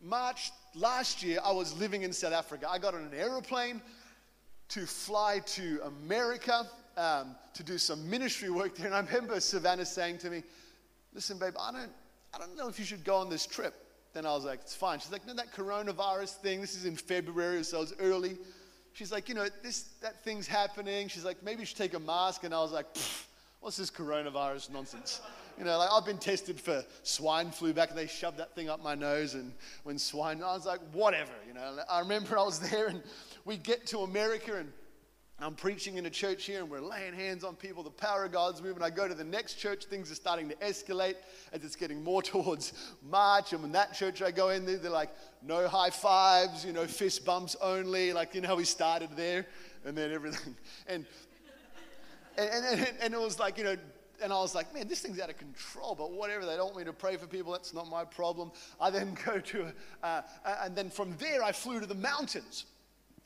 March 0.00 0.52
last 0.74 1.22
year, 1.22 1.38
I 1.44 1.52
was 1.52 1.78
living 1.78 2.02
in 2.02 2.12
South 2.12 2.32
Africa. 2.32 2.68
I 2.70 2.78
got 2.78 2.94
on 2.94 3.02
an 3.02 3.14
aeroplane 3.14 3.82
to 4.68 4.86
fly 4.86 5.40
to 5.46 5.80
America 5.84 6.68
um, 6.96 7.34
to 7.54 7.62
do 7.62 7.76
some 7.78 8.08
ministry 8.08 8.50
work 8.50 8.76
there. 8.76 8.86
And 8.86 8.94
I 8.94 9.00
remember 9.00 9.38
Savannah 9.40 9.84
saying 9.84 10.18
to 10.18 10.30
me, 10.30 10.42
Listen, 11.14 11.38
babe, 11.38 11.54
I 11.58 11.70
don't, 11.70 11.92
I 12.34 12.38
don't 12.38 12.56
know 12.56 12.68
if 12.68 12.78
you 12.78 12.84
should 12.84 13.04
go 13.04 13.16
on 13.16 13.28
this 13.28 13.46
trip. 13.46 13.74
Then 14.12 14.26
I 14.26 14.34
was 14.34 14.44
like, 14.44 14.60
It's 14.60 14.74
fine. 14.74 14.98
She's 14.98 15.12
like, 15.12 15.26
No, 15.26 15.34
that 15.34 15.52
coronavirus 15.54 16.36
thing, 16.36 16.60
this 16.60 16.74
is 16.76 16.84
in 16.84 16.96
February, 16.96 17.62
so 17.64 17.82
it's 17.82 17.92
early. 18.00 18.36
she's 18.92 19.12
like, 19.12 19.28
you 19.28 19.34
know, 19.34 19.46
this, 19.62 19.90
that 20.00 20.22
thing's 20.22 20.46
happening. 20.46 21.08
She's 21.08 21.24
like, 21.24 21.42
maybe 21.42 21.60
you 21.60 21.66
should 21.66 21.76
take 21.76 21.94
a 21.94 22.00
mask. 22.00 22.44
And 22.44 22.54
I 22.54 22.60
was 22.60 22.72
like, 22.72 22.86
what's 23.60 23.76
this 23.76 23.90
coronavirus 23.90 24.70
nonsense? 24.70 25.20
You 25.58 25.64
know, 25.64 25.78
like 25.78 25.88
I've 25.92 26.04
been 26.04 26.18
tested 26.18 26.60
for 26.60 26.84
swine 27.02 27.50
flu 27.50 27.72
back 27.72 27.90
and 27.90 27.98
they 27.98 28.06
shoved 28.06 28.38
that 28.38 28.54
thing 28.54 28.68
up 28.68 28.82
my 28.82 28.94
nose. 28.94 29.34
And 29.34 29.52
when 29.84 29.98
swine, 29.98 30.42
I 30.42 30.54
was 30.54 30.66
like, 30.66 30.80
whatever, 30.92 31.32
you 31.46 31.54
know. 31.54 31.78
I 31.88 32.00
remember 32.00 32.38
I 32.38 32.42
was 32.42 32.58
there 32.70 32.86
and 32.88 33.02
we 33.44 33.56
get 33.56 33.86
to 33.88 34.00
America 34.00 34.56
and 34.56 34.72
I'm 35.40 35.54
preaching 35.56 35.98
in 35.98 36.06
a 36.06 36.10
church 36.10 36.44
here 36.44 36.60
and 36.60 36.70
we're 36.70 36.80
laying 36.80 37.12
hands 37.12 37.42
on 37.42 37.56
people. 37.56 37.82
The 37.82 37.90
power 37.90 38.24
of 38.24 38.32
God's 38.32 38.62
moving. 38.62 38.82
I 38.82 38.90
go 38.90 39.08
to 39.08 39.14
the 39.14 39.24
next 39.24 39.54
church, 39.54 39.84
things 39.86 40.10
are 40.10 40.14
starting 40.14 40.48
to 40.48 40.54
escalate 40.56 41.16
as 41.52 41.64
it's 41.64 41.74
getting 41.74 42.04
more 42.04 42.22
towards 42.22 42.72
March. 43.10 43.52
And 43.52 43.60
when 43.60 43.72
that 43.72 43.94
church 43.94 44.22
I 44.22 44.30
go 44.30 44.50
in, 44.50 44.64
they're, 44.64 44.78
they're 44.78 44.90
like, 44.90 45.10
no 45.42 45.66
high 45.66 45.90
fives, 45.90 46.64
you 46.64 46.72
know, 46.72 46.86
fist 46.86 47.24
bumps 47.24 47.56
only. 47.60 48.12
Like, 48.12 48.34
you 48.34 48.42
know 48.42 48.48
how 48.48 48.56
we 48.56 48.64
started 48.64 49.10
there? 49.16 49.46
And 49.84 49.96
then 49.96 50.12
everything. 50.12 50.56
And, 50.86 51.06
and, 52.36 52.80
and, 52.80 52.92
and 53.00 53.14
it 53.14 53.20
was 53.20 53.38
like, 53.38 53.58
you 53.58 53.64
know, 53.64 53.76
and 54.20 54.32
I 54.32 54.36
was 54.40 54.56
like, 54.56 54.74
man, 54.74 54.88
this 54.88 55.00
thing's 55.00 55.20
out 55.20 55.30
of 55.30 55.38
control, 55.38 55.94
but 55.94 56.10
whatever. 56.10 56.44
They 56.44 56.56
don't 56.56 56.66
want 56.74 56.78
me 56.78 56.84
to 56.84 56.92
pray 56.92 57.16
for 57.16 57.28
people. 57.28 57.52
That's 57.52 57.72
not 57.72 57.88
my 57.88 58.04
problem. 58.04 58.50
I 58.80 58.90
then 58.90 59.16
go 59.24 59.38
to, 59.38 59.72
uh, 60.02 60.22
and 60.62 60.74
then 60.74 60.90
from 60.90 61.16
there, 61.18 61.44
I 61.44 61.52
flew 61.52 61.78
to 61.80 61.86
the 61.86 61.94
mountains. 61.94 62.64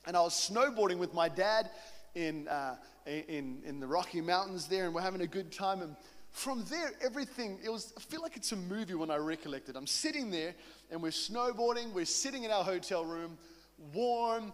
And 0.07 0.17
I 0.17 0.21
was 0.21 0.35
snowboarding 0.35 0.99
with 0.99 1.13
my 1.13 1.29
dad 1.29 1.71
in, 2.19 2.49
uh, 2.49 2.77
in, 3.07 3.63
in 3.65 3.79
the 3.81 3.87
Rocky 3.87 4.21
Mountains 4.21 4.67
there, 4.67 4.87
and 4.87 4.95
we're 4.95 5.01
having 5.01 5.21
a 5.21 5.27
good 5.27 5.53
time. 5.53 5.83
And 5.83 5.95
from 6.31 6.65
there, 6.69 6.91
everything, 7.05 7.59
it 7.65 7.71
was, 7.71 7.93
I 7.97 8.01
feel 8.01 8.21
like 8.23 8.37
it's 8.37 8.51
a 8.53 8.57
movie 8.57 8.95
when 8.95 9.11
I 9.11 9.17
recollect 9.17 9.69
it. 9.69 9.77
I'm 9.77 9.87
sitting 9.87 10.31
there, 10.31 10.55
and 10.91 11.01
we're 11.01 11.11
snowboarding, 11.11 11.93
we're 11.93 12.05
sitting 12.05 12.43
in 12.43 12.51
our 12.51 12.65
hotel 12.65 13.05
room, 13.05 13.39
warm, 13.95 14.53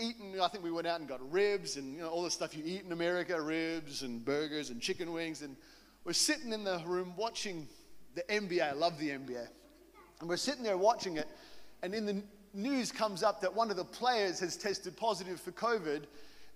eating, 0.00 0.38
I 0.40 0.48
think 0.48 0.64
we 0.64 0.70
went 0.70 0.86
out 0.86 0.98
and 1.00 1.08
got 1.08 1.20
ribs 1.32 1.76
and 1.76 1.94
you 1.94 2.02
know, 2.02 2.08
all 2.08 2.22
the 2.22 2.30
stuff 2.30 2.56
you 2.56 2.62
eat 2.66 2.82
in 2.84 2.92
America, 2.92 3.40
ribs 3.40 4.02
and 4.02 4.22
burgers 4.22 4.70
and 4.70 4.80
chicken 4.80 5.12
wings. 5.12 5.42
And 5.42 5.56
we're 6.04 6.12
sitting 6.12 6.52
in 6.52 6.64
the 6.64 6.82
room 6.84 7.14
watching 7.16 7.68
the 8.14 8.22
NBA. 8.22 8.62
I 8.62 8.72
love 8.72 8.98
the 8.98 9.10
NBA. 9.10 9.46
And 10.20 10.28
we're 10.28 10.36
sitting 10.36 10.64
there 10.64 10.76
watching 10.76 11.18
it, 11.18 11.28
and 11.82 11.94
in 11.94 12.04
the 12.04 12.22
news 12.52 12.90
comes 12.90 13.22
up 13.22 13.40
that 13.42 13.54
one 13.54 13.70
of 13.70 13.76
the 13.76 13.84
players 13.84 14.40
has 14.40 14.56
tested 14.56 14.96
positive 14.96 15.40
for 15.40 15.52
COVID 15.52 16.04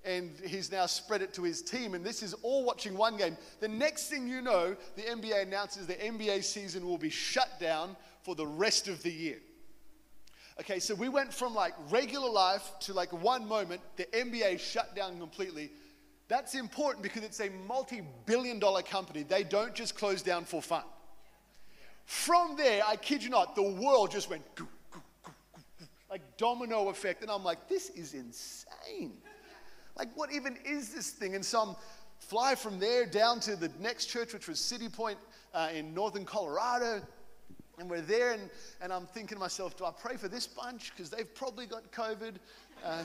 and 0.05 0.33
he's 0.47 0.73
now 0.73 0.87
spread 0.87 1.23
it 1.23 1.35
to 1.35 1.43
his 1.43 1.63
team. 1.63 1.95
And 1.95 2.05
this 2.05 2.23
is 2.23 2.35
all 2.43 2.65
watching 2.65 2.97
one 2.97 3.17
game. 3.17 3.37
The 3.61 3.69
next 3.69 4.09
thing 4.09 4.27
you 4.27 4.41
know, 4.41 4.77
the 4.97 5.03
NBA 5.03 5.43
announces 5.43 5.87
the 5.87 5.95
NBA 5.95 6.43
season 6.45 6.87
will 6.87 6.99
be 6.99 7.11
shut 7.11 7.61
down 7.61 7.97
for 8.23 8.35
the 8.35 8.47
rest 8.47 8.89
of 8.89 9.03
the 9.03 9.11
year. 9.13 9.39
Okay, 10.61 10.79
so 10.79 10.95
we 10.95 11.09
went 11.09 11.33
from 11.33 11.55
like 11.55 11.75
regular 11.91 12.31
life 12.31 12.71
to 12.81 12.93
like 12.93 13.13
one 13.13 13.47
moment, 13.47 13.81
the 13.97 14.05
NBA 14.07 14.61
shut 14.61 14.95
down 14.95 15.19
completely. 15.19 15.71
That's 16.29 16.55
important 16.55 17.03
because 17.03 17.23
it's 17.23 17.41
a 17.41 17.51
multi 17.67 18.03
billion 18.27 18.59
dollar 18.59 18.83
company. 18.83 19.23
They 19.23 19.43
don't 19.43 19.75
just 19.75 19.97
close 19.97 20.23
down 20.23 20.45
for 20.45 20.63
fun. 20.63 20.85
From 22.05 22.57
there, 22.57 22.83
I 22.87 22.97
kid 22.97 23.23
you 23.23 23.31
not, 23.31 23.55
the 23.55 23.63
world 23.63 24.11
just 24.11 24.29
went 24.29 24.43
like 26.11 26.37
domino 26.37 26.89
effect. 26.89 27.23
And 27.23 27.31
I'm 27.31 27.45
like, 27.45 27.69
this 27.69 27.91
is 27.91 28.15
insane. 28.15 29.13
Like, 29.97 30.09
what 30.15 30.33
even 30.33 30.57
is 30.65 30.95
this 30.95 31.11
thing? 31.11 31.35
And 31.35 31.45
so 31.45 31.61
I'm 31.61 31.77
fly 32.19 32.55
from 32.55 32.79
there 32.79 33.07
down 33.07 33.41
to 33.41 33.57
the 33.57 33.71
next 33.81 34.07
church, 34.07 34.33
which 34.33 34.49
was 34.49 34.59
Citipointe 34.59 35.17
uh, 35.55 35.69
in 35.75 35.95
northern 35.95 36.25
Colorado. 36.25 37.03
And 37.79 37.89
we're 37.89 38.03
there, 38.03 38.33
and, 38.33 38.51
and 38.83 38.93
I'm 38.93 39.07
thinking 39.07 39.37
to 39.37 39.41
myself, 39.41 39.77
do 39.77 39.87
I 39.87 39.91
pray 39.91 40.17
for 40.17 40.29
this 40.29 40.47
bunch? 40.47 40.93
Because 40.95 41.09
they've 41.09 41.35
probably 41.35 41.65
got 41.65 41.91
COVID. 41.93 42.35
Uh, 42.85 43.05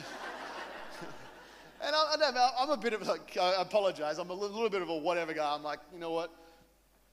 and 1.82 1.96
I, 1.96 2.12
I 2.12 2.16
don't 2.18 2.34
know, 2.34 2.48
I'm 2.58 2.70
a 2.70 2.76
bit 2.76 2.92
of 2.92 3.06
like, 3.06 3.38
I 3.40 3.62
apologize, 3.62 4.18
I'm 4.18 4.28
a 4.28 4.34
little 4.34 4.68
bit 4.68 4.82
of 4.82 4.90
a 4.90 4.96
whatever 4.96 5.32
guy. 5.32 5.54
I'm 5.54 5.62
like, 5.62 5.80
you 5.94 5.98
know 5.98 6.10
what? 6.10 6.30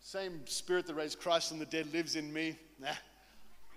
Same 0.01 0.41
spirit 0.45 0.85
that 0.87 0.95
raised 0.95 1.19
Christ 1.19 1.49
from 1.49 1.59
the 1.59 1.65
dead 1.65 1.91
lives 1.93 2.17
in 2.17 2.33
me. 2.33 2.57
Nah, 2.81 2.89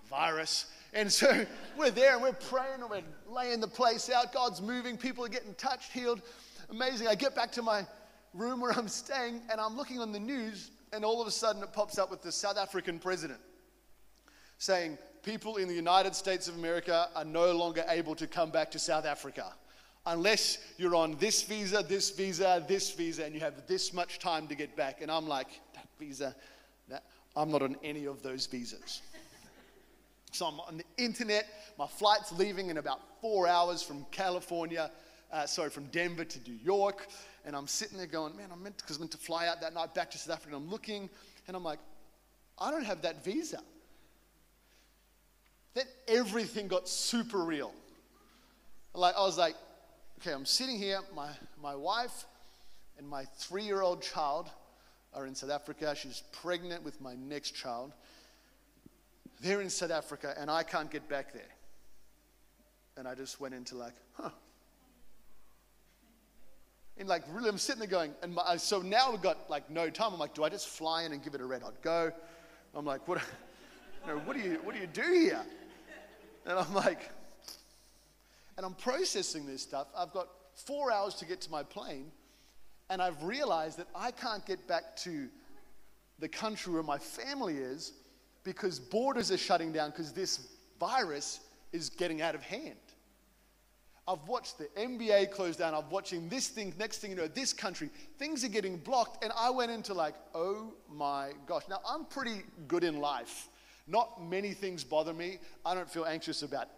virus. 0.09 0.67
And 0.93 1.13
so 1.13 1.45
we're 1.79 1.91
there 1.91 2.15
and 2.15 2.23
we're 2.23 2.33
praying 2.33 2.81
and 2.81 2.91
we're 2.91 3.03
laying 3.29 3.61
the 3.61 3.69
place 3.69 4.11
out. 4.11 4.33
God's 4.33 4.61
moving. 4.63 4.97
People 4.97 5.25
are 5.25 5.29
getting 5.29 5.55
touched, 5.55 5.93
healed. 5.93 6.23
Amazing. 6.71 7.09
I 7.09 7.15
get 7.15 7.35
back 7.35 7.53
to 7.53 7.63
my 7.63 7.87
room 8.35 8.61
where 8.61 8.73
I'm 8.73 8.89
staying 8.89 9.41
and 9.51 9.61
I'm 9.61 9.77
looking 9.77 10.01
on 10.01 10.13
the 10.13 10.21
news, 10.21 10.71
and 10.93 11.05
all 11.05 11.21
of 11.21 11.27
a 11.27 11.31
sudden 11.31 11.63
it 11.63 11.73
pops 11.73 11.99
up 11.99 12.11
with 12.11 12.23
the 12.23 12.33
South 12.33 12.57
African 12.57 12.99
president 12.99 13.41
saying, 14.59 14.99
People 15.23 15.57
in 15.57 15.67
the 15.67 15.75
United 15.75 16.15
States 16.15 16.47
of 16.47 16.55
America 16.55 17.09
are 17.17 17.25
no 17.25 17.51
longer 17.51 17.85
able 17.89 18.15
to 18.15 18.29
come 18.29 18.51
back 18.51 18.71
to 18.71 18.79
South 18.79 19.05
Africa 19.05 19.53
unless 20.07 20.59
you're 20.79 20.95
on 20.95 21.17
this 21.19 21.43
visa, 21.43 21.85
this 21.87 22.11
visa, 22.11 22.65
this 22.69 22.93
visa, 22.93 23.25
and 23.25 23.35
you 23.35 23.41
have 23.41 23.67
this 23.67 23.93
much 23.93 24.21
time 24.21 24.47
to 24.47 24.55
get 24.55 24.77
back. 24.77 25.03
And 25.03 25.11
I'm 25.11 25.27
like, 25.27 25.49
That 25.75 25.89
visa, 25.99 26.35
that, 26.89 27.03
I'm 27.35 27.51
not 27.51 27.63
on 27.63 27.77
any 27.83 28.07
of 28.07 28.23
those 28.23 28.47
visas. 28.47 29.03
So 30.37 30.45
I'm 30.45 30.61
on 30.61 30.77
the 30.77 30.85
internet. 31.03 31.47
My 31.79 31.87
flight's 31.87 32.31
leaving 32.31 32.69
in 32.69 32.77
about 32.77 33.01
four 33.23 33.49
hours 33.49 33.83
from 33.83 34.05
California, 34.11 34.91
uh, 35.33 35.47
sorry, 35.47 35.71
from 35.71 35.85
Denver 35.87 36.27
to 36.27 36.51
New 36.51 36.59
York. 36.63 37.07
And 37.47 37.57
I'm 37.57 37.67
sitting 37.67 37.97
there 37.97 38.07
going, 38.07 38.37
man, 38.37 38.51
I'm 38.53 38.63
meant 38.63 38.77
because 38.77 38.97
I'm 38.97 39.03
meant 39.03 39.13
to 39.13 39.19
fly 39.19 39.49
out 39.49 39.63
that 39.63 39.73
night 39.73 39.95
back 39.95 40.11
to 40.11 40.19
South 40.19 40.37
Africa. 40.37 40.55
And 40.55 40.65
I'm 40.65 40.71
looking, 40.71 41.09
and 41.49 41.57
I'm 41.57 41.65
like, 41.65 41.79
I 42.59 42.71
don't 42.71 42.85
have 42.85 43.01
that 43.03 43.25
visa. 43.25 43.61
Then 45.73 45.87
everything 46.07 46.69
got 46.69 46.87
super 46.87 47.39
real. 47.39 47.73
Like 48.93 49.15
I 49.17 49.23
was 49.23 49.39
like, 49.39 49.55
okay, 50.21 50.33
I'm 50.33 50.45
sitting 50.45 50.77
here. 50.77 51.01
My 51.15 51.31
my 51.63 51.75
wife 51.75 52.27
and 52.99 53.09
my 53.09 53.25
three-year-old 53.39 54.03
child 54.03 54.51
are 55.15 55.27
in 55.27 55.35
South 55.35 55.51
Africa. 55.51 55.95
She's 55.95 56.23
pregnant 56.31 56.85
with 56.85 57.01
my 57.01 57.15
next 57.15 57.53
child. 57.53 57.95
They're 59.41 59.61
in 59.61 59.71
South 59.71 59.91
Africa 59.91 60.35
and 60.39 60.51
I 60.51 60.63
can't 60.63 60.91
get 60.91 61.09
back 61.09 61.33
there. 61.33 61.43
And 62.97 63.07
I 63.07 63.15
just 63.15 63.41
went 63.41 63.55
into 63.55 63.77
like, 63.77 63.95
huh. 64.15 64.31
And 66.99 67.09
like, 67.09 67.25
really, 67.31 67.51
I'm 67.51 67.59
sitting 67.59 67.81
there 67.81 67.89
going, 67.89 68.15
and 68.23 68.35
my, 68.35 68.57
so 68.57 68.81
now 68.81 69.11
we've 69.11 69.21
got 69.21 69.51
like 69.51 69.69
no 69.69 69.91
time. 69.91 70.15
I'm 70.15 70.19
like, 70.19 70.35
do 70.35 70.45
I 70.45 70.49
just 70.49 70.69
fly 70.69 71.03
in 71.03 71.13
and 71.13 71.23
give 71.23 71.35
it 71.35 71.43
a 71.43 71.45
red 71.45 71.63
hot 71.63 71.83
go? 71.83 72.11
I'm 72.75 72.87
like, 72.87 73.07
what, 73.07 73.19
you 74.07 74.15
know, 74.15 74.19
what, 74.21 74.37
do, 74.37 74.43
you, 74.43 74.59
what 74.63 74.75
do 74.75 74.81
you 74.81 74.87
do 74.87 75.03
here? 75.03 75.43
And 76.47 76.59
I'm 76.59 76.75
like, 76.75 77.11
and 78.57 78.65
I'm 78.65 78.75
processing 78.75 79.45
this 79.45 79.63
stuff. 79.63 79.89
I've 79.97 80.13
got 80.13 80.29
four 80.55 80.91
hours 80.91 81.15
to 81.17 81.27
get 81.27 81.43
to 81.43 81.51
my 81.51 81.63
plane, 81.63 82.11
and 82.89 83.03
I've 83.03 83.23
realized 83.23 83.79
that 83.79 83.89
I 83.95 84.11
can't 84.11 84.47
get 84.47 84.67
back 84.67 84.97
to 84.99 85.29
the 86.19 86.29
country 86.29 86.73
where 86.73 86.83
my 86.83 86.99
family 86.99 87.59
is 87.59 87.93
because 88.47 88.79
borders 88.79 89.33
are 89.33 89.37
shutting 89.37 89.73
down 89.73 89.91
because 89.91 90.13
this 90.13 90.47
virus 90.79 91.41
is 91.73 91.91
getting 91.91 92.23
out 92.23 92.37
of 92.37 92.43
hand. 92.43 92.77
I've 94.09 94.27
watched 94.29 94.59
the 94.59 94.67
NBA 94.79 95.33
close 95.33 95.57
down. 95.57 95.75
I'm 95.75 95.91
watching 95.91 96.29
this 96.29 96.47
thing. 96.47 96.73
Next 96.79 96.99
thing 96.99 97.11
you 97.11 97.17
know, 97.17 97.27
this 97.27 97.53
country, 97.53 97.91
things 98.21 98.45
are 98.45 98.49
getting 98.49 98.77
blocked. 98.77 99.25
And 99.25 99.33
I 99.37 99.51
went 99.51 99.73
into 99.73 99.95
like, 99.95 100.15
oh 100.33 100.73
my 100.89 101.33
gosh. 101.47 101.65
Now, 101.69 101.81
I'm 101.87 102.05
pretty 102.05 102.43
good 102.69 102.85
in 102.85 103.01
life. 103.01 103.49
Not 103.89 104.25
many 104.25 104.53
things 104.53 104.85
bother 104.85 105.13
me. 105.13 105.39
I 105.65 105.75
don't 105.75 105.91
feel 105.91 106.05
anxious 106.05 106.43
about 106.43 106.69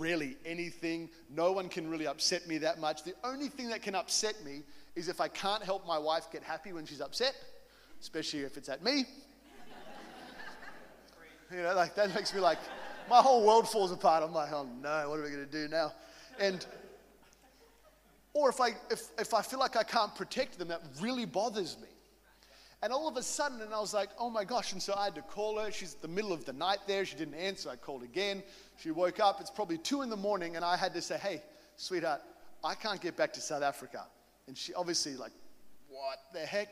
really 0.00 0.36
anything. 0.44 1.08
No 1.30 1.52
one 1.52 1.68
can 1.68 1.88
really 1.88 2.08
upset 2.08 2.48
me 2.48 2.58
that 2.58 2.80
much. 2.80 3.04
The 3.04 3.14
only 3.22 3.48
thing 3.48 3.68
that 3.68 3.82
can 3.82 3.94
upset 3.94 4.44
me 4.44 4.62
is 4.96 5.08
if 5.08 5.20
I 5.20 5.28
can't 5.28 5.62
help 5.62 5.86
my 5.86 5.98
wife 5.98 6.32
get 6.32 6.42
happy 6.42 6.72
when 6.72 6.84
she's 6.84 7.00
upset, 7.00 7.36
especially 8.00 8.40
if 8.40 8.56
it's 8.56 8.68
at 8.68 8.82
me. 8.82 9.04
You 11.52 11.62
know, 11.62 11.74
like 11.74 11.94
that 11.96 12.14
makes 12.14 12.32
me 12.32 12.40
like, 12.40 12.58
my 13.10 13.18
whole 13.18 13.46
world 13.46 13.68
falls 13.68 13.92
apart. 13.92 14.22
I'm 14.22 14.32
like, 14.32 14.52
oh 14.52 14.66
no, 14.80 15.10
what 15.10 15.18
are 15.18 15.22
we 15.22 15.28
going 15.28 15.44
to 15.44 15.50
do 15.50 15.68
now? 15.68 15.92
And, 16.40 16.64
or 18.32 18.48
if 18.48 18.60
I, 18.60 18.68
if, 18.90 19.10
if 19.18 19.34
I 19.34 19.42
feel 19.42 19.58
like 19.58 19.76
I 19.76 19.82
can't 19.82 20.14
protect 20.14 20.58
them, 20.58 20.68
that 20.68 20.80
really 21.00 21.26
bothers 21.26 21.76
me. 21.80 21.88
And 22.82 22.92
all 22.92 23.06
of 23.06 23.16
a 23.16 23.22
sudden, 23.22 23.60
and 23.60 23.72
I 23.72 23.80
was 23.80 23.92
like, 23.94 24.08
oh 24.18 24.30
my 24.30 24.44
gosh. 24.44 24.72
And 24.72 24.82
so 24.82 24.94
I 24.96 25.04
had 25.04 25.14
to 25.14 25.22
call 25.22 25.58
her. 25.60 25.70
She's 25.70 25.94
the 25.94 26.08
middle 26.08 26.32
of 26.32 26.44
the 26.44 26.52
night 26.52 26.78
there. 26.86 27.04
She 27.04 27.16
didn't 27.16 27.34
answer. 27.34 27.70
I 27.70 27.76
called 27.76 28.02
again. 28.02 28.42
She 28.78 28.90
woke 28.90 29.20
up. 29.20 29.40
It's 29.40 29.50
probably 29.50 29.78
two 29.78 30.02
in 30.02 30.10
the 30.10 30.16
morning. 30.16 30.56
And 30.56 30.64
I 30.64 30.76
had 30.76 30.92
to 30.94 31.02
say, 31.02 31.18
hey, 31.18 31.42
sweetheart, 31.76 32.22
I 32.64 32.74
can't 32.74 33.00
get 33.00 33.16
back 33.16 33.32
to 33.34 33.40
South 33.40 33.62
Africa. 33.62 34.06
And 34.48 34.58
she 34.58 34.74
obviously, 34.74 35.14
like, 35.14 35.30
what 35.88 36.18
the 36.32 36.40
heck? 36.40 36.70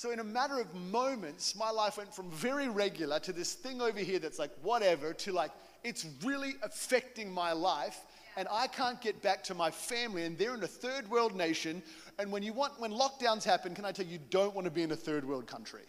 So, 0.00 0.12
in 0.12 0.18
a 0.18 0.24
matter 0.24 0.58
of 0.58 0.74
moments, 0.74 1.54
my 1.54 1.68
life 1.68 1.98
went 1.98 2.14
from 2.14 2.30
very 2.30 2.70
regular 2.70 3.20
to 3.20 3.34
this 3.34 3.52
thing 3.52 3.82
over 3.82 3.98
here 3.98 4.18
that's 4.18 4.38
like 4.38 4.50
whatever 4.62 5.12
to 5.12 5.30
like 5.30 5.50
it's 5.84 6.06
really 6.24 6.54
affecting 6.62 7.30
my 7.30 7.52
life. 7.52 7.98
And 8.38 8.48
I 8.50 8.66
can't 8.66 8.98
get 9.02 9.20
back 9.20 9.44
to 9.44 9.54
my 9.54 9.70
family, 9.70 10.24
and 10.24 10.38
they're 10.38 10.54
in 10.54 10.62
a 10.62 10.66
third 10.66 11.10
world 11.10 11.36
nation. 11.36 11.82
And 12.18 12.32
when 12.32 12.42
you 12.42 12.54
want, 12.54 12.80
when 12.80 12.92
lockdowns 12.92 13.44
happen, 13.44 13.74
can 13.74 13.84
I 13.84 13.92
tell 13.92 14.06
you, 14.06 14.12
you 14.12 14.20
don't 14.30 14.54
want 14.54 14.64
to 14.64 14.70
be 14.70 14.82
in 14.82 14.90
a 14.90 14.96
third 14.96 15.22
world 15.22 15.46
country 15.46 15.84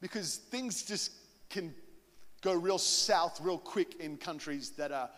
because 0.00 0.36
things 0.36 0.84
just 0.84 1.10
can 1.48 1.74
go 2.42 2.52
real 2.52 2.78
south 2.78 3.40
real 3.42 3.58
quick 3.58 3.98
in 3.98 4.18
countries 4.18 4.70
that 4.76 4.92
are 4.92 5.10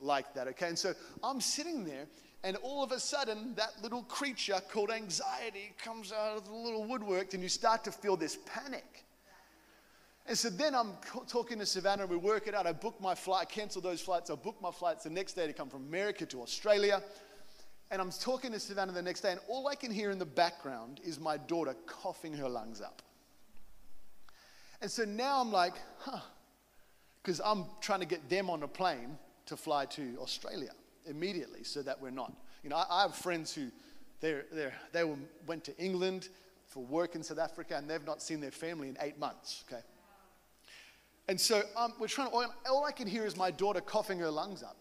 like 0.00 0.34
that. 0.34 0.48
Okay, 0.48 0.66
and 0.66 0.76
so 0.76 0.94
I'm 1.22 1.40
sitting 1.40 1.84
there, 1.84 2.06
And 2.44 2.56
all 2.58 2.84
of 2.84 2.92
a 2.92 3.00
sudden, 3.00 3.54
that 3.56 3.72
little 3.82 4.02
creature 4.04 4.60
called 4.70 4.90
anxiety 4.90 5.72
comes 5.82 6.12
out 6.12 6.36
of 6.36 6.44
the 6.46 6.54
little 6.54 6.84
woodwork, 6.84 7.34
and 7.34 7.42
you 7.42 7.48
start 7.48 7.82
to 7.84 7.92
feel 7.92 8.16
this 8.16 8.38
panic. 8.46 9.04
And 10.28 10.36
so 10.36 10.50
then 10.50 10.74
I'm 10.74 10.92
talking 11.28 11.58
to 11.60 11.66
Savannah, 11.66 12.02
and 12.02 12.10
we 12.10 12.16
work 12.16 12.46
it 12.46 12.54
out. 12.54 12.66
I 12.66 12.72
book 12.72 13.00
my 13.00 13.14
flight, 13.14 13.42
I 13.42 13.44
cancel 13.52 13.80
those 13.80 14.00
flights. 14.00 14.30
I 14.30 14.34
book 14.34 14.56
my 14.60 14.70
flights 14.70 15.04
the 15.04 15.10
next 15.10 15.34
day 15.34 15.46
to 15.46 15.52
come 15.52 15.68
from 15.68 15.86
America 15.86 16.26
to 16.26 16.42
Australia. 16.42 17.02
And 17.90 18.02
I'm 18.02 18.10
talking 18.10 18.52
to 18.52 18.60
Savannah 18.60 18.92
the 18.92 19.02
next 19.02 19.20
day, 19.20 19.30
and 19.30 19.40
all 19.48 19.68
I 19.68 19.76
can 19.76 19.92
hear 19.92 20.10
in 20.10 20.18
the 20.18 20.26
background 20.26 21.00
is 21.04 21.20
my 21.20 21.36
daughter 21.36 21.74
coughing 21.86 22.32
her 22.34 22.48
lungs 22.48 22.80
up. 22.80 23.02
And 24.82 24.90
so 24.90 25.04
now 25.04 25.40
I'm 25.40 25.52
like, 25.52 25.74
huh, 25.98 26.20
because 27.22 27.40
I'm 27.44 27.64
trying 27.80 28.00
to 28.00 28.06
get 28.06 28.28
them 28.28 28.50
on 28.50 28.62
a 28.62 28.68
plane 28.68 29.16
to 29.46 29.56
fly 29.56 29.86
to 29.86 30.16
Australia 30.20 30.72
immediately 31.08 31.64
so 31.64 31.82
that 31.82 32.00
we're 32.00 32.10
not. 32.10 32.32
You 32.62 32.70
know, 32.70 32.76
I, 32.76 32.86
I 32.90 33.02
have 33.02 33.14
friends 33.14 33.54
who 33.54 33.68
they're, 34.20 34.46
they're, 34.52 34.74
they 34.92 35.04
went 35.46 35.64
to 35.64 35.76
England 35.78 36.28
for 36.66 36.84
work 36.84 37.14
in 37.14 37.22
South 37.22 37.38
Africa 37.38 37.76
and 37.76 37.88
they've 37.88 38.04
not 38.04 38.22
seen 38.22 38.40
their 38.40 38.50
family 38.50 38.88
in 38.88 38.96
eight 39.00 39.18
months, 39.18 39.64
okay? 39.68 39.82
And 41.28 41.40
so 41.40 41.62
um, 41.76 41.94
we're 41.98 42.06
trying 42.06 42.30
to, 42.30 42.36
all 42.70 42.84
I 42.84 42.92
can 42.92 43.06
hear 43.06 43.26
is 43.26 43.36
my 43.36 43.50
daughter 43.50 43.80
coughing 43.80 44.18
her 44.20 44.30
lungs 44.30 44.62
up. 44.62 44.76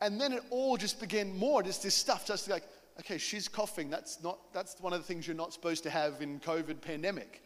And 0.00 0.20
then 0.20 0.32
it 0.32 0.42
all 0.50 0.76
just 0.76 1.00
began 1.00 1.36
more, 1.36 1.62
just 1.62 1.82
this 1.82 1.94
stuff, 1.94 2.26
just 2.26 2.48
like, 2.48 2.64
okay, 3.00 3.18
she's 3.18 3.48
coughing. 3.48 3.90
That's 3.90 4.22
not, 4.22 4.38
that's 4.52 4.80
one 4.80 4.92
of 4.92 5.00
the 5.00 5.06
things 5.06 5.26
you're 5.26 5.36
not 5.36 5.52
supposed 5.52 5.82
to 5.84 5.90
have 5.90 6.22
in 6.22 6.40
COVID 6.40 6.80
pandemic. 6.80 7.42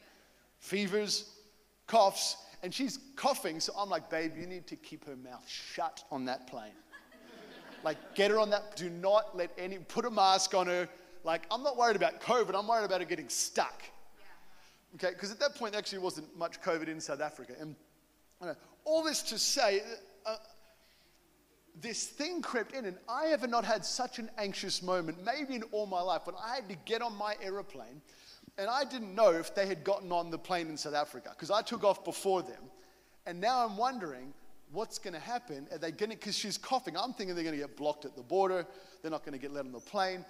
Fevers, 0.58 1.30
coughs, 1.86 2.36
and 2.62 2.72
she's 2.72 2.98
coughing. 3.16 3.58
So 3.60 3.72
I'm 3.76 3.90
like, 3.90 4.08
babe, 4.08 4.32
you 4.38 4.46
need 4.46 4.66
to 4.68 4.76
keep 4.76 5.04
her 5.06 5.16
mouth 5.16 5.44
shut 5.48 6.04
on 6.10 6.26
that 6.26 6.46
plane. 6.46 6.72
Like, 7.84 8.14
get 8.14 8.30
her 8.30 8.38
on 8.38 8.50
that. 8.50 8.76
Do 8.76 8.90
not 8.90 9.36
let 9.36 9.50
any, 9.58 9.78
put 9.78 10.04
a 10.04 10.10
mask 10.10 10.54
on 10.54 10.66
her. 10.66 10.88
Like, 11.22 11.42
I'm 11.50 11.62
not 11.62 11.76
worried 11.76 11.96
about 11.96 12.20
COVID. 12.20 12.58
I'm 12.58 12.66
worried 12.66 12.84
about 12.84 13.00
her 13.00 13.06
getting 13.06 13.28
stuck. 13.28 13.82
Okay, 14.96 15.10
because 15.10 15.30
at 15.30 15.40
that 15.40 15.54
point, 15.56 15.72
there 15.72 15.78
actually 15.78 15.98
wasn't 15.98 16.36
much 16.36 16.60
COVID 16.60 16.88
in 16.88 17.00
South 17.00 17.20
Africa. 17.20 17.52
And 17.60 17.76
all 18.84 19.02
this 19.02 19.22
to 19.22 19.38
say, 19.38 19.82
uh, 20.24 20.36
this 21.80 22.06
thing 22.06 22.40
crept 22.42 22.72
in, 22.74 22.84
and 22.84 22.96
I 23.08 23.26
have 23.26 23.48
not 23.48 23.64
had 23.64 23.84
such 23.84 24.18
an 24.18 24.30
anxious 24.38 24.82
moment, 24.82 25.18
maybe 25.24 25.56
in 25.56 25.64
all 25.72 25.86
my 25.86 26.00
life, 26.00 26.26
when 26.26 26.36
I 26.36 26.54
had 26.54 26.68
to 26.68 26.76
get 26.84 27.02
on 27.02 27.16
my 27.16 27.34
aeroplane, 27.42 28.00
and 28.56 28.68
I 28.70 28.84
didn't 28.84 29.14
know 29.14 29.30
if 29.30 29.54
they 29.54 29.66
had 29.66 29.82
gotten 29.82 30.12
on 30.12 30.30
the 30.30 30.38
plane 30.38 30.68
in 30.68 30.76
South 30.76 30.94
Africa, 30.94 31.30
because 31.30 31.50
I 31.50 31.62
took 31.62 31.82
off 31.82 32.04
before 32.04 32.42
them. 32.42 32.62
And 33.26 33.40
now 33.40 33.64
I'm 33.66 33.76
wondering, 33.76 34.32
what's 34.74 34.98
going 34.98 35.14
to 35.14 35.20
happen? 35.20 35.66
Are 35.72 35.78
they 35.78 35.90
going 35.90 36.10
to, 36.10 36.16
because 36.16 36.36
she's 36.36 36.58
coughing, 36.58 36.96
I'm 36.96 37.12
thinking 37.12 37.34
they're 37.34 37.44
going 37.44 37.56
to 37.56 37.60
get 37.60 37.76
blocked 37.76 38.04
at 38.04 38.16
the 38.16 38.22
border, 38.22 38.66
they're 39.00 39.10
not 39.10 39.24
going 39.24 39.32
to 39.32 39.38
get 39.38 39.52
let 39.52 39.64
on 39.64 39.72
the 39.72 39.80
plane. 39.80 40.24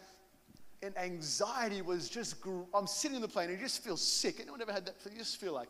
And 0.83 0.97
anxiety 0.99 1.81
was 1.81 2.09
just, 2.11 2.37
I'm 2.75 2.87
sitting 2.87 3.17
in 3.17 3.23
the 3.23 3.29
plane 3.29 3.49
and 3.49 3.59
you 3.59 3.65
just 3.65 3.83
feel 3.83 3.97
sick. 3.97 4.39
Anyone 4.41 4.61
ever 4.61 4.73
had 4.73 4.85
that? 4.87 4.97
You 5.11 5.19
just 5.19 5.41
feel 5.41 5.55
like, 5.55 5.69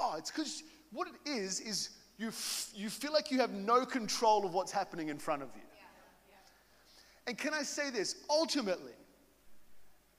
oh, 0.00 0.14
it's 0.16 0.30
because 0.30 0.62
what 0.92 1.08
it 1.08 1.28
is, 1.28 1.60
is 1.60 1.90
you, 2.16 2.28
f- 2.28 2.70
you 2.72 2.88
feel 2.88 3.12
like 3.12 3.30
you 3.30 3.40
have 3.40 3.50
no 3.50 3.84
control 3.84 4.46
of 4.46 4.54
what's 4.54 4.70
happening 4.72 5.08
in 5.08 5.18
front 5.18 5.42
of 5.42 5.48
you. 5.56 5.62
Yeah, 5.62 5.86
yeah. 6.28 7.30
And 7.30 7.36
can 7.36 7.52
I 7.52 7.62
say 7.62 7.90
this? 7.90 8.14
Ultimately, 8.30 8.92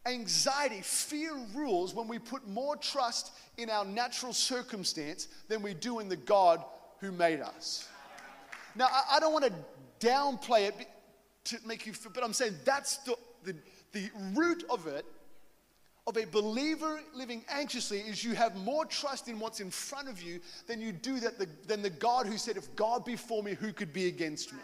anxiety, 0.05 0.81
fear 0.81 1.31
rules 1.55 1.95
when 1.95 2.07
we 2.09 2.19
put 2.19 2.47
more 2.47 2.75
trust 2.75 3.31
in 3.57 3.69
our 3.69 3.85
natural 3.85 4.33
circumstance 4.33 5.29
than 5.47 5.61
we 5.61 5.73
do 5.73 5.99
in 5.99 6.09
the 6.09 6.17
God 6.17 6.63
who 6.99 7.11
made 7.11 7.41
us. 7.41 7.87
Now, 8.75 8.87
I, 8.91 9.17
I 9.17 9.19
don't 9.19 9.33
want 9.33 9.45
to 9.45 9.53
downplay 10.05 10.67
it 10.67 10.75
to 11.45 11.57
make 11.65 11.85
you 11.85 11.93
feel, 11.93 12.11
but 12.13 12.23
I'm 12.23 12.33
saying 12.33 12.55
that's 12.65 12.97
the, 12.97 13.15
the, 13.43 13.55
the 13.93 14.09
root 14.33 14.63
of 14.69 14.87
it 14.87 15.05
of 16.07 16.15
a 16.15 16.25
believer 16.25 17.01
living 17.13 17.43
anxiously 17.49 17.99
is 17.99 18.23
you 18.23 18.33
have 18.33 18.55
more 18.55 18.85
trust 18.85 19.27
in 19.27 19.39
what's 19.39 19.59
in 19.59 19.69
front 19.69 20.07
of 20.07 20.21
you 20.21 20.39
than 20.65 20.79
you 20.79 20.93
do 20.93 21.19
that 21.19 21.37
the, 21.37 21.47
than 21.67 21.81
the 21.81 21.89
God 21.89 22.25
who 22.25 22.37
said, 22.37 22.55
If 22.55 22.73
God 22.77 23.03
be 23.03 23.17
for 23.17 23.43
me, 23.43 23.53
who 23.53 23.73
could 23.73 23.91
be 23.91 24.07
against 24.07 24.53
me? 24.53 24.59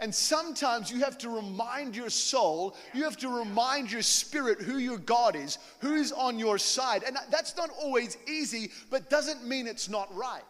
And 0.00 0.14
sometimes 0.14 0.90
you 0.90 1.00
have 1.00 1.18
to 1.18 1.28
remind 1.28 1.94
your 1.94 2.08
soul, 2.08 2.74
you 2.94 3.04
have 3.04 3.18
to 3.18 3.28
remind 3.28 3.92
your 3.92 4.00
spirit 4.00 4.62
who 4.62 4.78
your 4.78 4.96
God 4.96 5.36
is, 5.36 5.58
who's 5.80 6.10
on 6.10 6.38
your 6.38 6.56
side. 6.56 7.02
And 7.06 7.18
that's 7.30 7.54
not 7.58 7.68
always 7.78 8.16
easy, 8.26 8.70
but 8.88 9.10
doesn't 9.10 9.46
mean 9.46 9.66
it's 9.66 9.90
not 9.90 10.14
right. 10.16 10.42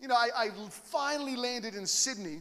You 0.00 0.08
know, 0.08 0.14
I, 0.14 0.30
I 0.34 0.50
finally 0.70 1.36
landed 1.36 1.74
in 1.74 1.86
Sydney 1.86 2.40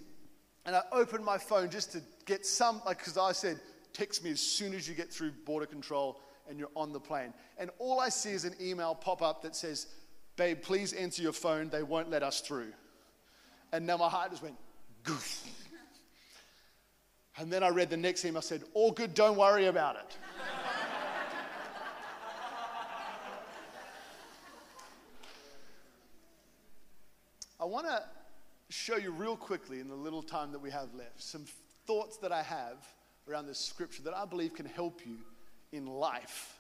and 0.65 0.76
I 0.76 0.82
opened 0.91 1.26
my 1.26 1.38
phone 1.38 1.69
just 1.69 1.91
to 1.91 2.02
get 2.26 2.45
some, 2.45 2.82
like, 2.86 3.00
because 3.00 3.17
I 3.17 3.32
said, 3.34 3.60
text 3.93 4.24
me 4.24 4.32
as 4.32 4.39
soon 4.39 4.74
as 4.74 4.88
you 4.88 4.95
get 4.95 5.12
through 5.12 5.32
border 5.45 5.65
control 5.65 6.22
and 6.48 6.58
you're 6.58 6.72
on 6.76 6.93
the 6.93 7.00
plane. 7.00 7.34
And 7.58 7.69
all 7.80 8.00
I 8.00 8.10
see 8.10 8.32
is 8.32 8.45
an 8.45 8.56
email 8.62 8.95
pop 8.95 9.22
up 9.22 9.41
that 9.43 9.56
says, 9.56 9.88
Babe, 10.36 10.62
please 10.62 10.93
answer 10.93 11.22
your 11.22 11.34
phone. 11.34 11.69
They 11.69 11.84
won't 11.84 12.10
let 12.10 12.24
us 12.24 12.39
through. 12.39 12.72
And 13.74 13.86
now 13.86 13.98
my 13.98 14.08
heart 14.08 14.32
just 14.32 14.41
went, 14.41 14.56
goof. 15.04 15.43
And 17.38 17.52
then 17.52 17.63
I 17.63 17.69
read 17.69 17.89
the 17.89 17.98
next 17.98 18.24
email 18.26 18.38
I 18.38 18.41
said, 18.41 18.63
All 18.74 18.91
good, 18.91 19.13
don't 19.13 19.38
worry 19.38 19.65
about 19.65 19.95
it. 19.95 20.17
I 27.60 27.65
want 27.65 27.88
to 27.88 28.02
show 28.69 28.95
you 28.95 29.12
real 29.12 29.36
quickly 29.36 29.80
in 29.80 29.89
the 29.89 29.95
little 29.95 30.24
time 30.24 30.52
that 30.54 30.60
we 30.60 30.72
have 30.72 30.93
left 30.93 31.22
some 31.22 31.45
thoughts 31.86 32.17
that 32.17 32.32
I 32.32 32.41
have 32.41 32.78
around 33.30 33.48
this 33.48 33.60
scripture 33.60 34.02
that 34.04 34.15
I 34.15 34.26
believe 34.26 34.54
can 34.54 34.65
help 34.65 35.02
you 35.06 35.17
in 35.72 35.86
life. 35.86 36.58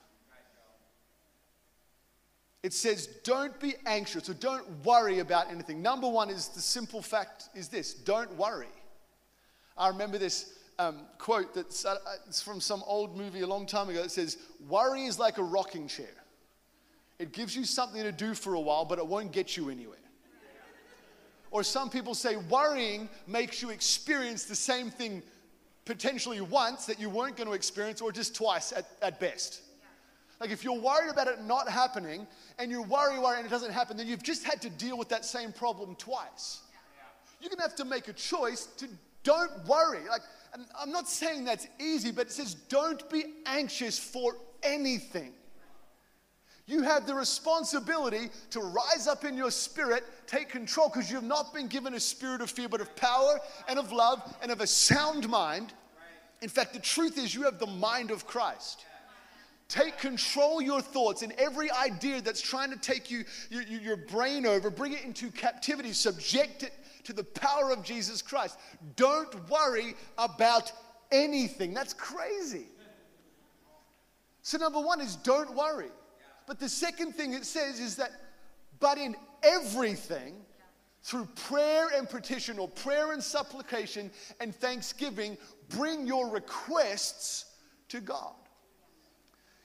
It 2.61 2.73
says, 2.73 3.07
don't 3.23 3.57
be 3.61 3.75
anxious 3.85 4.29
or 4.29 4.33
don't 4.33 4.67
worry 4.83 5.19
about 5.19 5.49
anything. 5.49 5.81
Number 5.81 6.09
one 6.09 6.29
is 6.29 6.49
the 6.49 6.59
simple 6.59 7.01
fact 7.01 7.47
is 7.55 7.69
this 7.69 7.93
don't 7.93 8.35
worry. 8.35 8.67
I 9.77 9.87
remember 9.87 10.17
this 10.17 10.55
um, 10.77 11.01
quote 11.17 11.53
that's 11.53 11.85
uh, 11.85 11.95
it's 12.27 12.41
from 12.41 12.59
some 12.59 12.83
old 12.85 13.17
movie 13.17 13.41
a 13.41 13.47
long 13.47 13.65
time 13.65 13.87
ago 13.87 14.01
that 14.03 14.11
says, 14.11 14.37
Worry 14.67 15.05
is 15.05 15.17
like 15.17 15.37
a 15.37 15.43
rocking 15.43 15.87
chair. 15.87 16.07
It 17.17 17.31
gives 17.31 17.55
you 17.55 17.63
something 17.63 18.01
to 18.03 18.11
do 18.11 18.33
for 18.33 18.55
a 18.55 18.59
while, 18.59 18.83
but 18.83 18.99
it 18.99 19.07
won't 19.07 19.31
get 19.31 19.55
you 19.55 19.69
anywhere. 19.69 19.97
Or 21.51 21.63
some 21.63 21.89
people 21.89 22.13
say, 22.13 22.35
Worrying 22.35 23.09
makes 23.27 23.61
you 23.61 23.69
experience 23.69 24.45
the 24.45 24.55
same 24.55 24.89
thing 24.89 25.23
potentially 25.85 26.39
once 26.41 26.85
that 26.85 26.99
you 26.99 27.09
weren't 27.09 27.35
going 27.35 27.47
to 27.47 27.53
experience, 27.53 28.01
or 28.01 28.11
just 28.11 28.35
twice 28.35 28.71
at, 28.71 28.85
at 29.01 29.19
best. 29.19 29.61
Like 30.39 30.51
if 30.51 30.63
you're 30.63 30.79
worried 30.79 31.09
about 31.09 31.27
it 31.27 31.43
not 31.43 31.67
happening 31.67 32.25
and 32.57 32.71
you 32.71 32.81
worry, 32.83 33.19
worry, 33.19 33.37
and 33.37 33.45
it 33.45 33.49
doesn't 33.49 33.71
happen, 33.71 33.97
then 33.97 34.07
you've 34.07 34.23
just 34.23 34.43
had 34.43 34.61
to 34.61 34.69
deal 34.69 34.97
with 34.97 35.09
that 35.09 35.25
same 35.25 35.51
problem 35.51 35.95
twice. 35.95 36.61
You're 37.41 37.49
gonna 37.49 37.63
have 37.63 37.75
to 37.75 37.85
make 37.85 38.07
a 38.07 38.13
choice 38.13 38.67
to 38.77 38.87
don't 39.23 39.51
worry. 39.67 40.07
Like, 40.09 40.21
I'm 40.79 40.91
not 40.91 41.09
saying 41.09 41.45
that's 41.45 41.67
easy, 41.79 42.11
but 42.11 42.27
it 42.27 42.31
says 42.31 42.53
don't 42.53 43.07
be 43.09 43.25
anxious 43.45 43.99
for 43.99 44.35
anything. 44.63 45.33
You 46.69 46.83
have 46.83 47.07
the 47.07 47.15
responsibility 47.15 48.29
to 48.51 48.59
rise 48.59 49.07
up 49.07 49.25
in 49.25 49.35
your 49.35 49.49
spirit, 49.49 50.03
take 50.27 50.49
control, 50.49 50.87
because 50.87 51.09
you 51.09 51.15
have 51.15 51.25
not 51.25 51.51
been 51.51 51.65
given 51.65 51.95
a 51.95 51.99
spirit 51.99 52.41
of 52.41 52.51
fear, 52.51 52.69
but 52.69 52.79
of 52.79 52.95
power 52.95 53.39
and 53.67 53.79
of 53.79 53.91
love 53.91 54.21
and 54.43 54.51
of 54.51 54.61
a 54.61 54.67
sound 54.67 55.27
mind. 55.27 55.73
In 56.43 56.47
fact, 56.47 56.73
the 56.73 56.79
truth 56.79 57.17
is, 57.17 57.33
you 57.33 57.41
have 57.41 57.57
the 57.57 57.65
mind 57.65 58.11
of 58.11 58.27
Christ. 58.27 58.85
Take 59.67 59.97
control 59.97 60.61
your 60.61 60.79
thoughts 60.79 61.23
and 61.23 61.31
every 61.39 61.71
idea 61.71 62.21
that's 62.21 62.39
trying 62.39 62.69
to 62.69 62.77
take 62.77 63.09
you, 63.09 63.25
your, 63.49 63.63
your 63.63 63.97
brain 63.97 64.45
over, 64.45 64.69
bring 64.69 64.93
it 64.93 65.03
into 65.03 65.31
captivity, 65.31 65.91
subject 65.91 66.61
it 66.61 66.73
to 67.05 67.13
the 67.13 67.23
power 67.23 67.71
of 67.71 67.83
Jesus 67.83 68.21
Christ. 68.21 68.59
Don't 68.95 69.49
worry 69.49 69.95
about 70.19 70.71
anything. 71.11 71.73
That's 71.73 71.95
crazy. 71.95 72.67
So, 74.43 74.59
number 74.59 74.79
one 74.79 75.01
is 75.01 75.15
don't 75.15 75.55
worry. 75.55 75.89
But 76.49 76.59
the 76.59 76.67
second 76.67 77.13
thing 77.13 77.33
it 77.33 77.45
says 77.45 77.79
is 77.79 77.97
that, 77.97 78.09
but 78.79 78.97
in 78.97 79.15
everything, 79.43 80.33
through 81.03 81.27
prayer 81.35 81.89
and 81.95 82.09
petition, 82.09 82.57
or 82.57 82.67
prayer 82.67 83.11
and 83.11 83.23
supplication 83.23 84.09
and 84.41 84.55
thanksgiving, 84.55 85.37
bring 85.77 86.07
your 86.07 86.27
requests 86.27 87.45
to 87.89 88.01
God. 88.01 88.33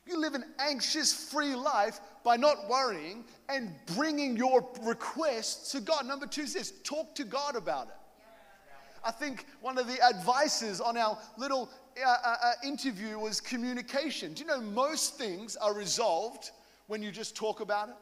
You 0.06 0.20
live 0.20 0.34
an 0.34 0.44
anxious 0.58 1.30
free 1.30 1.54
life 1.54 2.00
by 2.22 2.36
not 2.36 2.68
worrying 2.68 3.24
and 3.48 3.70
bringing 3.96 4.36
your 4.36 4.68
requests 4.82 5.72
to 5.72 5.80
God. 5.80 6.04
Number 6.04 6.26
two 6.26 6.46
says, 6.46 6.74
talk 6.84 7.14
to 7.14 7.24
God 7.24 7.56
about 7.56 7.86
it. 7.86 7.94
I 9.02 9.10
think 9.10 9.46
one 9.62 9.78
of 9.78 9.86
the 9.86 10.02
advices 10.02 10.82
on 10.82 10.98
our 10.98 11.16
little 11.38 11.70
uh, 12.04 12.06
uh, 12.06 12.36
uh 12.42 12.52
interview 12.62 13.18
was 13.18 13.40
communication. 13.40 14.34
Do 14.34 14.42
you 14.42 14.48
know 14.48 14.60
most 14.60 15.16
things 15.16 15.56
are 15.56 15.72
resolved 15.72 16.50
when 16.86 17.02
you 17.02 17.10
just 17.10 17.36
talk 17.36 17.60
about 17.60 17.88
it. 17.88 17.94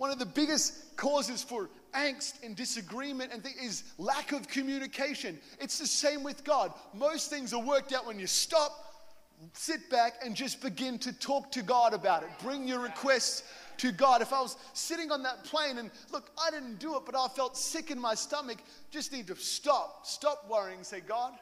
One 0.00 0.10
of 0.10 0.18
the 0.18 0.24
biggest 0.24 0.96
causes 0.96 1.42
for 1.42 1.68
angst 1.94 2.42
and 2.42 2.56
disagreement 2.56 3.32
and 3.34 3.44
th- 3.44 3.54
is 3.62 3.84
lack 3.98 4.32
of 4.32 4.48
communication. 4.48 5.38
It's 5.60 5.78
the 5.78 5.86
same 5.86 6.22
with 6.22 6.42
God. 6.42 6.72
Most 6.94 7.28
things 7.28 7.52
are 7.52 7.60
worked 7.60 7.92
out 7.92 8.06
when 8.06 8.18
you 8.18 8.26
stop, 8.26 8.72
sit 9.52 9.90
back, 9.90 10.14
and 10.24 10.34
just 10.34 10.62
begin 10.62 10.98
to 11.00 11.12
talk 11.12 11.52
to 11.52 11.62
God 11.62 11.92
about 11.92 12.22
it. 12.22 12.30
Bring 12.42 12.66
your 12.66 12.80
requests 12.80 13.42
to 13.76 13.92
God. 13.92 14.22
If 14.22 14.32
I 14.32 14.40
was 14.40 14.56
sitting 14.72 15.10
on 15.12 15.22
that 15.24 15.44
plane 15.44 15.76
and 15.76 15.90
look, 16.10 16.30
I 16.42 16.50
didn't 16.50 16.78
do 16.78 16.96
it, 16.96 17.02
but 17.04 17.14
I 17.14 17.28
felt 17.28 17.54
sick 17.56 17.90
in 17.90 18.00
my 18.00 18.14
stomach, 18.14 18.56
just 18.90 19.12
need 19.12 19.26
to 19.26 19.36
stop, 19.36 20.06
stop 20.06 20.46
worrying, 20.48 20.82
say, 20.82 21.00
God, 21.00 21.34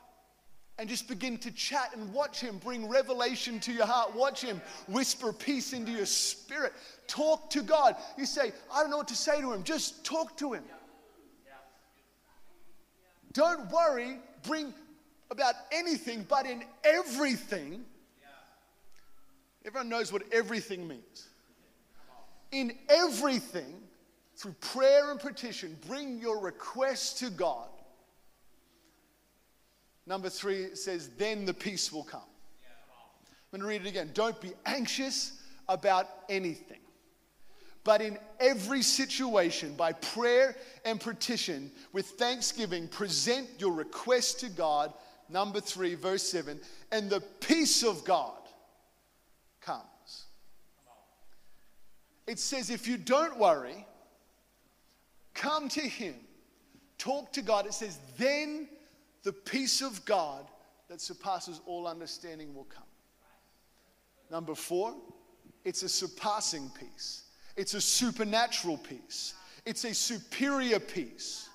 and 0.79 0.89
just 0.89 1.09
begin 1.09 1.37
to 1.39 1.51
chat 1.51 1.91
and 1.95 2.13
watch 2.13 2.41
Him 2.41 2.59
bring 2.59 2.89
revelation 2.89 3.59
to 3.61 3.73
your 3.73 3.87
heart. 3.87 4.15
Watch 4.15 4.43
Him 4.43 4.63
whisper 4.87 5.33
peace 5.33 5.73
into 5.73 5.91
your 5.91 6.07
spirit. 6.07 6.73
Talk 7.09 7.51
to 7.51 7.63
God. 7.63 7.97
You 8.17 8.27
say, 8.27 8.53
I 8.73 8.81
don't 8.81 8.91
know 8.91 8.99
what 8.99 9.09
to 9.09 9.17
say 9.17 9.41
to 9.41 9.53
Him. 9.53 9.65
Just 9.65 10.05
talk 10.05 10.37
to 10.39 10.53
Him. 10.53 10.63
Don't 13.33 13.71
worry, 13.71 14.19
bring 14.43 14.73
about 15.31 15.55
anything, 15.73 16.25
but 16.29 16.47
in 16.47 16.65
everything. 16.85 17.85
Everyone 19.65 19.89
knows 19.89 20.13
what 20.13 20.23
everything 20.33 20.89
means. 20.89 21.29
In 22.53 22.73
everything, 22.89 23.75
through 24.37 24.55
prayer 24.61 25.11
and 25.11 25.21
petition, 25.21 25.77
bring 25.87 26.19
your 26.19 26.41
requests 26.41 27.19
to 27.21 27.31
God 27.31 27.69
Number 30.09 30.31
three, 30.31 30.75
says, 30.75 31.11
then 31.19 31.45
the 31.45 31.53
peace 31.53 31.93
will 31.93 32.03
come. 32.03 32.23
I'm 32.23 33.61
going 33.61 33.61
to 33.61 33.69
read 33.69 33.87
it 33.87 33.89
again. 33.89 34.11
Don't 34.15 34.41
be 34.41 34.53
anxious 34.65 35.41
about 35.69 36.09
anything. 36.31 36.81
But 37.85 38.01
in 38.01 38.19
every 38.41 38.81
situation, 38.83 39.75
by 39.75 39.93
prayer 39.93 40.57
and 40.87 40.99
petition, 40.99 41.71
with 41.93 42.07
thanksgiving, 42.07 42.89
present 42.89 43.49
your 43.59 43.73
request 43.73 44.41
to 44.41 44.49
God. 44.49 44.95
Number 45.29 45.61
three, 45.61 45.95
verse 45.95 46.23
seven, 46.23 46.59
and 46.91 47.11
the 47.11 47.21
peace 47.21 47.83
of 47.83 48.03
God 48.05 48.41
comes. 49.61 50.25
It 52.27 52.39
says, 52.39 52.71
if 52.71 52.89
you 52.89 52.97
don't 52.97 53.39
worry, 53.39 53.87
come 55.35 55.69
to 55.71 55.83
Him, 55.83 56.15
talk 56.97 57.33
to 57.35 57.43
God. 57.43 57.67
It 57.67 57.75
says, 57.75 57.99
then 58.17 58.69
the 59.25 59.33
peace 59.33 59.83
of 59.83 60.05
God 60.05 60.47
that 60.89 61.01
surpasses 61.01 61.61
all 61.67 61.87
understanding 61.87 62.55
will 62.55 62.65
come. 62.65 62.85
Number 64.31 64.55
four, 64.55 64.95
it's 65.65 65.83
a 65.83 65.89
surpassing 65.89 66.71
peace, 66.79 67.25
it's 67.57 67.75
a 67.75 67.81
supernatural 67.81 68.79
peace, 68.79 69.35
it's 69.65 69.85
a 69.85 69.95
superior 69.95 70.79
peace. 70.79 71.49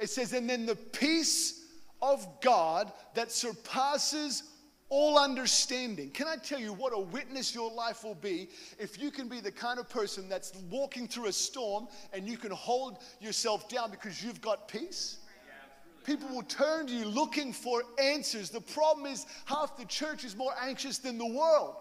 It 0.00 0.10
says, 0.10 0.32
and 0.32 0.48
then 0.48 0.66
the 0.66 0.74
peace 0.74 1.66
of 2.00 2.26
God 2.40 2.92
that 3.14 3.30
surpasses 3.30 4.42
all 4.88 5.18
understanding. 5.18 6.10
Can 6.10 6.26
I 6.26 6.36
tell 6.36 6.60
you 6.60 6.74
what 6.74 6.92
a 6.92 6.98
witness 6.98 7.54
your 7.54 7.72
life 7.72 8.04
will 8.04 8.16
be 8.16 8.50
if 8.78 9.00
you 9.00 9.10
can 9.10 9.26
be 9.26 9.40
the 9.40 9.50
kind 9.50 9.78
of 9.78 9.88
person 9.88 10.28
that's 10.28 10.52
walking 10.70 11.08
through 11.08 11.28
a 11.28 11.32
storm 11.32 11.88
and 12.12 12.28
you 12.28 12.36
can 12.36 12.50
hold 12.50 12.98
yourself 13.18 13.70
down 13.70 13.90
because 13.90 14.22
you've 14.22 14.42
got 14.42 14.68
peace? 14.68 15.18
People 16.04 16.28
will 16.28 16.42
turn 16.42 16.86
to 16.86 16.92
you 16.92 17.04
looking 17.04 17.52
for 17.52 17.82
answers. 18.00 18.50
The 18.50 18.60
problem 18.60 19.06
is, 19.06 19.26
half 19.44 19.76
the 19.76 19.84
church 19.84 20.24
is 20.24 20.36
more 20.36 20.52
anxious 20.60 20.98
than 20.98 21.18
the 21.18 21.26
world. 21.26 21.76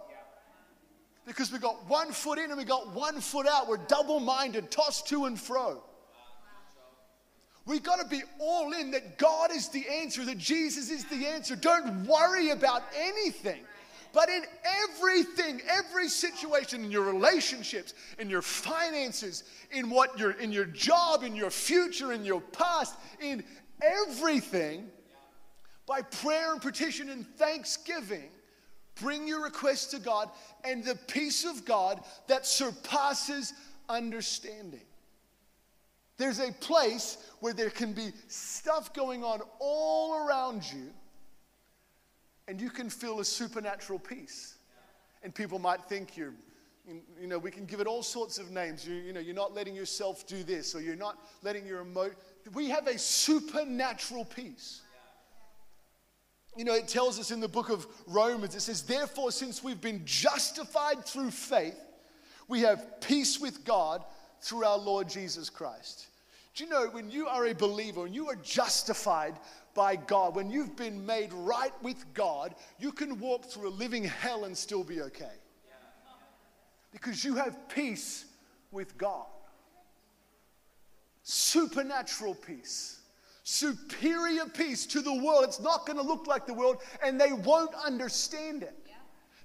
Because 1.26 1.52
we 1.52 1.60
got 1.60 1.88
one 1.88 2.12
foot 2.12 2.40
in 2.40 2.50
and 2.50 2.58
we 2.58 2.64
got 2.64 2.94
one 2.94 3.22
foot 3.22 3.48
out. 3.48 3.68
We're 3.68 3.78
double 3.78 4.20
minded, 4.20 4.72
tossed 4.72 5.08
to 5.10 5.26
and 5.26 5.40
fro. 5.40 5.84
We've 7.66 7.84
got 7.84 8.00
to 8.00 8.08
be 8.08 8.22
all 8.40 8.74
in 8.74 8.92
that 8.92 9.18
God 9.18 9.52
is 9.52 9.70
the 9.70 9.86
answer, 9.88 10.26
that 10.26 10.38
Jesus 10.38 10.90
is 10.90 11.06
the 11.06 11.28
answer. 11.28 11.56
Don't 11.56 12.06
worry 12.06 12.50
about 12.50 12.84
anything. 12.96 13.62
But 14.14 14.30
in 14.30 14.44
everything, 14.90 15.62
every 15.70 16.10
situation, 16.10 16.84
in 16.84 16.92
your 16.92 17.04
relationships, 17.04 17.94
in 18.20 18.30
your 18.30 18.42
finances, 18.42 19.44
in 19.72 19.90
what 19.90 20.20
you're 20.20 20.32
in 20.32 20.52
your 20.52 20.66
job, 20.66 21.24
in 21.24 21.34
your 21.36 21.50
future, 21.50 22.12
in 22.12 22.26
your 22.26 22.42
past, 22.42 22.96
in 23.22 23.44
everything 23.82 24.90
by 25.86 26.02
prayer 26.02 26.54
and 26.54 26.62
petition 26.62 27.10
and 27.10 27.26
thanksgiving. 27.38 28.30
Bring 29.02 29.28
your 29.28 29.44
requests 29.44 29.88
to 29.92 30.00
God, 30.00 30.30
and 30.64 30.84
the 30.84 30.96
peace 31.08 31.46
of 31.46 31.66
God 31.66 32.04
that 32.28 32.46
surpasses 32.46 33.54
understanding. 33.90 34.86
There's 36.18 36.40
a 36.40 36.52
place 36.52 37.18
where 37.40 37.54
there 37.54 37.70
can 37.70 37.94
be 37.94 38.12
stuff 38.28 38.94
going 38.94 39.24
on 39.24 39.42
all 39.60 40.16
around 40.16 40.64
you, 40.72 40.92
and 42.48 42.62
you 42.62 42.70
can 42.70 42.90
feel 42.90 43.22
a 43.22 43.26
supernatural 43.26 43.98
peace. 43.98 44.56
And 45.24 45.34
people 45.34 45.58
might 45.58 45.84
think 45.86 46.18
you're, 46.18 46.34
you 47.20 47.28
know, 47.28 47.40
we 47.40 47.50
can 47.50 47.66
give 47.66 47.80
it 47.80 47.88
all 47.88 48.04
sorts 48.04 48.38
of 48.38 48.52
names. 48.52 48.86
You, 48.86 48.96
you 48.96 49.14
know, 49.14 49.20
you're 49.20 49.34
not 49.34 49.54
letting 49.56 49.76
yourself 49.76 50.28
do 50.28 50.44
this, 50.44 50.76
or 50.76 50.82
you're 50.82 50.96
not 50.96 51.18
letting 51.44 51.66
your 51.66 51.80
emotion 51.80 52.16
we 52.54 52.70
have 52.70 52.88
a 52.88 52.98
supernatural 52.98 54.26
peace. 54.26 54.82
You 56.58 56.66
know, 56.66 56.74
it 56.74 56.88
tells 56.88 57.18
us 57.20 57.32
in 57.32 57.40
the 57.40 57.48
book 57.48 57.70
of 57.70 57.88
Romans, 58.08 58.56
it 58.56 58.62
says, 58.62 58.82
Therefore, 58.82 59.32
since 59.32 59.64
we've 59.64 59.80
been 59.80 60.02
justified 60.06 61.06
through 61.06 61.32
faith, 61.32 61.80
we 62.48 62.62
have 62.62 63.00
peace 63.00 63.40
with 63.40 63.64
God 63.64 64.04
through 64.42 64.66
our 64.66 64.78
Lord 64.78 65.08
Jesus 65.08 65.50
Christ. 65.50 66.08
Do 66.54 66.66
you 66.66 66.70
know 66.70 66.88
when 66.88 67.10
you 67.10 67.28
are 67.28 67.46
a 67.46 67.54
believer 67.54 68.06
and 68.06 68.14
you 68.14 68.28
are 68.28 68.36
justified 68.36 69.36
by 69.74 69.96
God, 69.96 70.36
when 70.36 70.52
you've 70.52 70.76
been 70.76 71.06
made 71.06 71.32
right 71.32 71.72
with 71.82 72.04
God, 72.14 72.56
you 72.78 72.92
can 72.92 73.18
walk 73.20 73.46
through 73.46 73.70
a 73.70 73.72
living 73.72 74.04
hell 74.04 74.44
and 74.44 74.58
still 74.58 74.84
be 74.84 75.02
okay? 75.04 75.32
Because 76.92 77.24
you 77.24 77.36
have 77.36 77.70
peace 77.70 78.26
with 78.72 78.98
God 78.98 79.28
supernatural 81.32 82.36
peace, 82.36 83.00
superior 83.44 84.46
peace 84.46 84.86
to 84.86 85.02
the 85.02 85.14
world. 85.14 85.46
It's 85.46 85.62
not 85.62 85.86
going 85.86 85.98
to 85.98 86.04
look 86.04 86.28
like 86.28 86.46
the 86.46 86.54
world, 86.54 86.80
and 87.02 87.20
they 87.20 87.32
won't 87.32 87.74
understand 87.86 88.64
it. 88.64 88.76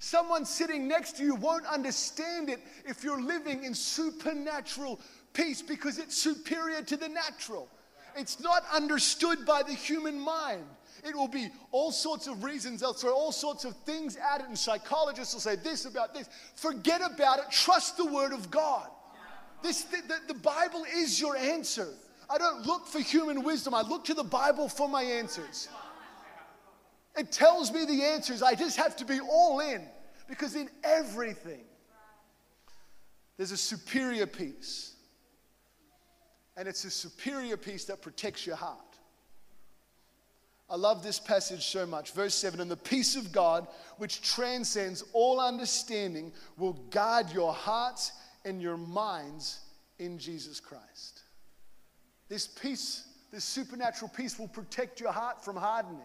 Someone 0.01 0.45
sitting 0.45 0.89
next 0.89 1.17
to 1.17 1.23
you 1.23 1.37
won't 1.37 1.65
understand 1.65 2.51
it 2.51 2.61
if 2.85 3.05
you're 3.05 3.23
living 3.23 3.63
in 3.65 3.73
supernatural 3.73 5.01
peace 5.33 5.63
because 5.63 5.99
it's 5.99 6.17
superior 6.17 6.83
to 6.83 6.97
the 6.97 7.09
natural. 7.09 7.69
It's 8.17 8.41
not 8.41 8.65
understood 8.73 9.47
by 9.47 9.63
the 9.63 9.73
human 9.73 10.19
mind. 10.19 10.65
It 11.05 11.15
will 11.15 11.29
be 11.29 11.51
all 11.71 11.93
sorts 11.93 12.27
of 12.27 12.43
reasons. 12.43 12.81
They'll 12.81 12.95
throw 12.95 13.15
all 13.15 13.31
sorts 13.31 13.65
of 13.65 13.77
things 13.77 14.17
at 14.17 14.41
it, 14.41 14.49
and 14.49 14.59
psychologists 14.59 15.35
will 15.35 15.41
say 15.41 15.55
this 15.55 15.85
about 15.85 16.15
this. 16.15 16.29
Forget 16.57 17.01
about 17.01 17.39
it. 17.39 17.45
Trust 17.51 17.97
the 17.97 18.07
Word 18.07 18.33
of 18.33 18.51
God. 18.51 18.89
This, 19.63 19.83
the, 19.85 19.99
the, 20.07 20.35
the 20.35 20.41
Bible 20.41 20.85
is 20.97 21.21
your 21.21 21.37
answer. 21.37 21.89
I 22.29 22.39
don't 22.39 22.67
look 22.67 22.87
for 22.87 23.01
human 23.01 23.43
wisdom, 23.43 23.75
I 23.75 23.83
look 23.83 24.05
to 24.07 24.15
the 24.15 24.25
Bible 24.25 24.69
for 24.69 24.89
my 24.89 25.03
answers. 25.03 25.69
It 27.17 27.33
tells 27.33 27.73
me 27.73 27.85
the 27.87 28.03
answers. 28.03 28.43
I 28.43 28.55
just 28.55 28.77
have 28.77 28.97
to 28.97 29.05
be 29.05 29.21
all 29.21 29.61
in 29.61 29.87
because 30.29 30.55
in 30.55 30.69
everything, 30.85 31.65
there's 33.37 33.53
a 33.53 33.57
superior 33.57 34.27
peace. 34.27 34.93
And 36.57 36.67
it's 36.69 36.85
a 36.85 36.91
superior 36.91 37.57
peace 37.57 37.85
that 37.87 38.03
protects 38.03 38.47
your 38.47 38.57
heart. 38.57 38.81
I 40.69 40.77
love 40.77 41.03
this 41.03 41.21
passage 41.21 41.67
so 41.67 41.87
much. 41.87 42.13
Verse 42.13 42.35
7 42.35 42.61
And 42.61 42.71
the 42.71 42.77
peace 42.77 43.15
of 43.15 43.31
God, 43.31 43.69
which 43.99 44.21
transcends 44.23 45.05
all 45.13 45.41
understanding, 45.41 46.33
will 46.57 46.73
guard 46.91 47.31
your 47.33 47.53
hearts 47.53 48.13
and 48.47 48.63
your 48.63 48.79
minds 48.79 49.61
in 49.99 50.19
Jesus 50.19 50.61
Christ. 50.61 51.23
This 52.29 52.47
peace, 52.47 53.07
this 53.33 53.45
supernatural 53.45 54.11
peace, 54.17 54.39
will 54.39 54.49
protect 54.49 55.01
your 55.01 55.13
heart 55.13 55.45
from 55.45 55.57
hardening. 55.57 56.01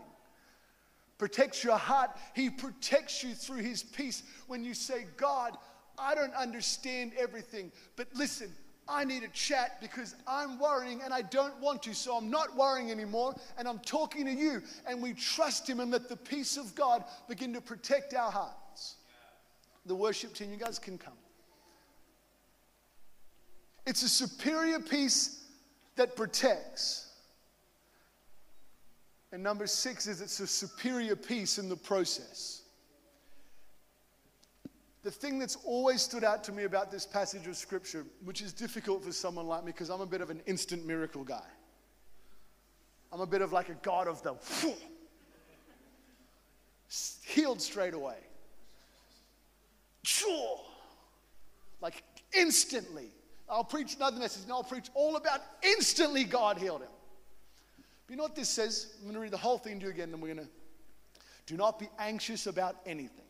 Protects 1.17 1.63
your 1.63 1.77
heart. 1.77 2.10
He 2.34 2.49
protects 2.49 3.23
you 3.23 3.36
through 3.36 3.62
His 3.62 3.84
peace 3.84 4.23
when 4.47 4.63
you 4.63 4.73
say, 4.73 5.06
God, 5.17 5.56
I 5.99 6.15
don't 6.15 6.34
understand 6.34 7.12
everything, 7.17 7.71
but 7.95 8.08
listen, 8.15 8.51
I 8.88 9.04
need 9.04 9.21
a 9.21 9.27
chat 9.27 9.80
because 9.80 10.15
I'm 10.27 10.58
worrying 10.58 11.01
and 11.04 11.13
I 11.13 11.21
don't 11.21 11.58
want 11.62 11.84
to. 11.84 11.93
So 11.93 12.17
I'm 12.17 12.32
not 12.32 12.56
worrying 12.58 12.89
anymore 12.89 13.36
and 13.60 13.67
I'm 13.67 13.80
talking 13.80 14.25
to 14.25 14.32
you. 14.32 14.63
And 14.88 15.01
we 15.01 15.13
trust 15.13 15.69
Him 15.69 15.80
and 15.80 15.91
let 15.91 16.10
the 16.10 16.17
peace 16.17 16.58
of 16.58 16.73
God 16.73 17.04
begin 17.30 17.54
to 17.54 17.62
protect 17.62 18.15
our 18.15 18.32
hearts. 18.32 18.95
The 19.86 19.95
worship 19.95 20.34
team, 20.34 20.51
you 20.51 20.58
guys 20.58 20.80
can 20.80 20.97
come. 20.97 21.13
It's 23.85 24.03
a 24.03 24.09
superior 24.09 24.79
peace 24.79 25.43
that 25.95 26.15
protects. 26.15 27.11
And 29.31 29.41
number 29.41 29.65
six 29.67 30.07
is 30.07 30.21
it's 30.21 30.39
a 30.39 30.47
superior 30.47 31.15
peace 31.15 31.57
in 31.57 31.69
the 31.69 31.75
process. 31.75 32.63
the 35.03 35.11
thing 35.11 35.39
that's 35.39 35.55
always 35.65 36.01
stood 36.01 36.23
out 36.23 36.43
to 36.43 36.51
me 36.51 36.63
about 36.63 36.91
this 36.91 37.07
passage 37.07 37.47
of 37.47 37.55
scripture, 37.55 38.05
which 38.23 38.41
is 38.41 38.53
difficult 38.53 39.03
for 39.03 39.11
someone 39.11 39.47
like 39.47 39.63
me 39.63 39.71
because 39.71 39.89
I'm 39.89 40.01
a 40.01 40.05
bit 40.05 40.21
of 40.21 40.29
an 40.29 40.41
instant 40.45 40.85
miracle 40.85 41.23
guy. 41.23 41.47
I'm 43.11 43.21
a 43.21 43.25
bit 43.25 43.41
of 43.41 43.51
like 43.51 43.69
a 43.69 43.73
God 43.81 44.07
of 44.07 44.21
the 44.21 44.35
healed 47.25 47.61
straight 47.61 47.93
away. 47.93 48.17
Like 51.81 52.03
instantly. 52.37 53.11
I'll 53.51 53.65
preach 53.65 53.95
another 53.95 54.17
message 54.17 54.43
and 54.43 54.51
I'll 54.51 54.63
preach 54.63 54.89
all 54.93 55.17
about 55.17 55.41
instantly 55.61 56.23
God 56.23 56.57
healed 56.57 56.81
him. 56.81 56.89
But 58.07 58.11
you 58.11 58.15
know 58.15 58.23
what 58.23 58.35
this 58.35 58.49
says? 58.49 58.93
I'm 58.97 59.03
going 59.03 59.15
to 59.15 59.19
read 59.19 59.31
the 59.31 59.37
whole 59.37 59.57
thing 59.57 59.79
to 59.79 59.85
you 59.87 59.91
again, 59.91 60.13
and 60.13 60.21
we're 60.21 60.33
going 60.33 60.47
to 60.47 60.51
do 61.47 61.57
not 61.57 61.77
be 61.77 61.89
anxious 61.99 62.47
about 62.47 62.77
anything, 62.85 63.25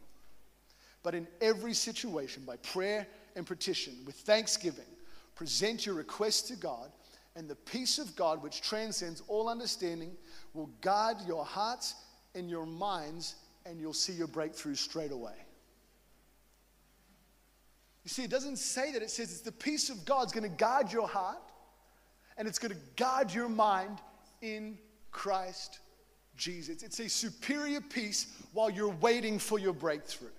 but 1.02 1.16
in 1.16 1.28
every 1.42 1.74
situation, 1.74 2.44
by 2.46 2.58
prayer 2.58 3.08
and 3.36 3.48
petition, 3.48 3.96
with 4.06 4.16
thanksgiving, 4.16 4.86
present 5.34 5.86
your 5.86 5.96
requests 5.96 6.44
to 6.50 6.56
God, 6.56 6.92
and 7.36 7.50
the 7.50 7.56
peace 7.56 7.98
of 7.98 8.16
God, 8.16 8.44
which 8.44 8.62
transcends 8.62 9.24
all 9.28 9.50
understanding, 9.50 10.12
will 10.54 10.70
guard 10.82 11.18
your 11.26 11.46
hearts 11.46 11.96
and 12.36 12.50
your 12.50 12.66
minds, 12.66 13.36
and 13.66 13.80
you'll 13.80 13.94
see 13.94 14.14
your 14.14 14.28
breakthrough 14.28 14.76
straight 14.76 15.12
away. 15.12 15.34
You 18.04 18.10
see, 18.10 18.24
it 18.24 18.32
doesn't 18.32 18.58
say 18.58 18.92
that, 18.94 19.02
it 19.02 19.12
says 19.12 19.32
it's 19.32 19.42
the 19.42 19.52
peace 19.52 19.90
of 19.90 20.06
God's 20.06 20.32
going 20.32 20.50
to 20.50 20.58
guard 20.58 20.92
your 20.92 21.08
heart 21.08 21.38
and 22.38 22.48
it's 22.48 22.60
going 22.60 22.72
to 22.72 22.80
guard 22.96 23.34
your 23.34 23.50
mind 23.50 24.00
in 24.42 24.78
Christ 25.12 25.80
Jesus. 26.36 26.82
It's 26.82 27.00
a 27.00 27.08
superior 27.08 27.82
peace 27.82 28.28
while 28.54 28.70
you're 28.70 28.96
waiting 29.02 29.38
for 29.38 29.60
your 29.60 29.74
breakthrough. 29.74 30.30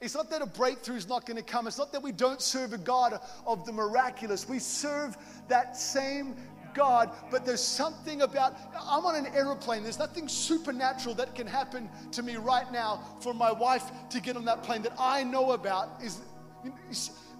It's 0.00 0.14
not 0.14 0.30
that 0.30 0.42
a 0.42 0.46
breakthrough 0.46 0.96
is 0.96 1.08
not 1.08 1.26
going 1.26 1.36
to 1.36 1.42
come. 1.42 1.66
It's 1.66 1.78
not 1.78 1.92
that 1.92 2.02
we 2.02 2.12
don't 2.12 2.40
serve 2.40 2.72
a 2.72 2.78
God 2.78 3.20
of 3.46 3.64
the 3.64 3.72
miraculous. 3.72 4.48
We 4.48 4.58
serve 4.58 5.16
that 5.48 5.76
same 5.76 6.34
God, 6.74 7.10
but 7.30 7.44
there's 7.44 7.60
something 7.60 8.22
about, 8.22 8.56
I'm 8.80 9.04
on 9.04 9.14
an 9.14 9.26
aeroplane. 9.34 9.82
There's 9.82 9.98
nothing 9.98 10.26
supernatural 10.26 11.14
that 11.16 11.34
can 11.34 11.46
happen 11.46 11.88
to 12.12 12.22
me 12.22 12.36
right 12.36 12.70
now 12.72 13.02
for 13.20 13.34
my 13.34 13.52
wife 13.52 13.90
to 14.10 14.20
get 14.20 14.36
on 14.36 14.44
that 14.46 14.62
plane 14.62 14.82
that 14.82 14.94
I 14.98 15.22
know 15.22 15.52
about. 15.52 16.02
Is 16.02 16.20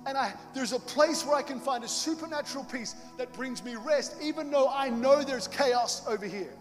and 0.07 0.19
I, 0.19 0.35
there's 0.53 0.73
a 0.73 0.79
place 0.79 1.25
where 1.25 1.37
I 1.37 1.43
can 1.43 1.61
find 1.61 1.85
a 1.85 1.89
supernatural 1.89 2.65
peace 2.65 2.97
that 3.19 3.33
brings 3.33 3.65
me 3.65 3.77
rest, 3.77 4.17
even 4.21 4.51
though 4.51 4.69
I 4.69 4.91
know 4.91 5.23
there's 5.23 5.47
chaos 5.47 6.07
over 6.09 6.27
here. 6.27 6.55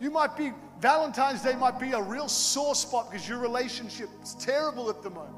You 0.00 0.10
might 0.10 0.36
be, 0.36 0.52
Valentine's 0.80 1.42
Day 1.42 1.56
might 1.56 1.80
be 1.80 1.92
a 1.92 2.00
real 2.00 2.28
sore 2.28 2.76
spot 2.76 3.10
because 3.10 3.28
your 3.28 3.38
relationship 3.38 4.08
is 4.22 4.34
terrible 4.34 4.88
at 4.90 5.02
the 5.02 5.10
moment. 5.10 5.34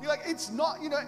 You're 0.00 0.10
like, 0.10 0.22
it's 0.26 0.50
not, 0.50 0.82
you 0.82 0.90
know, 0.90 1.00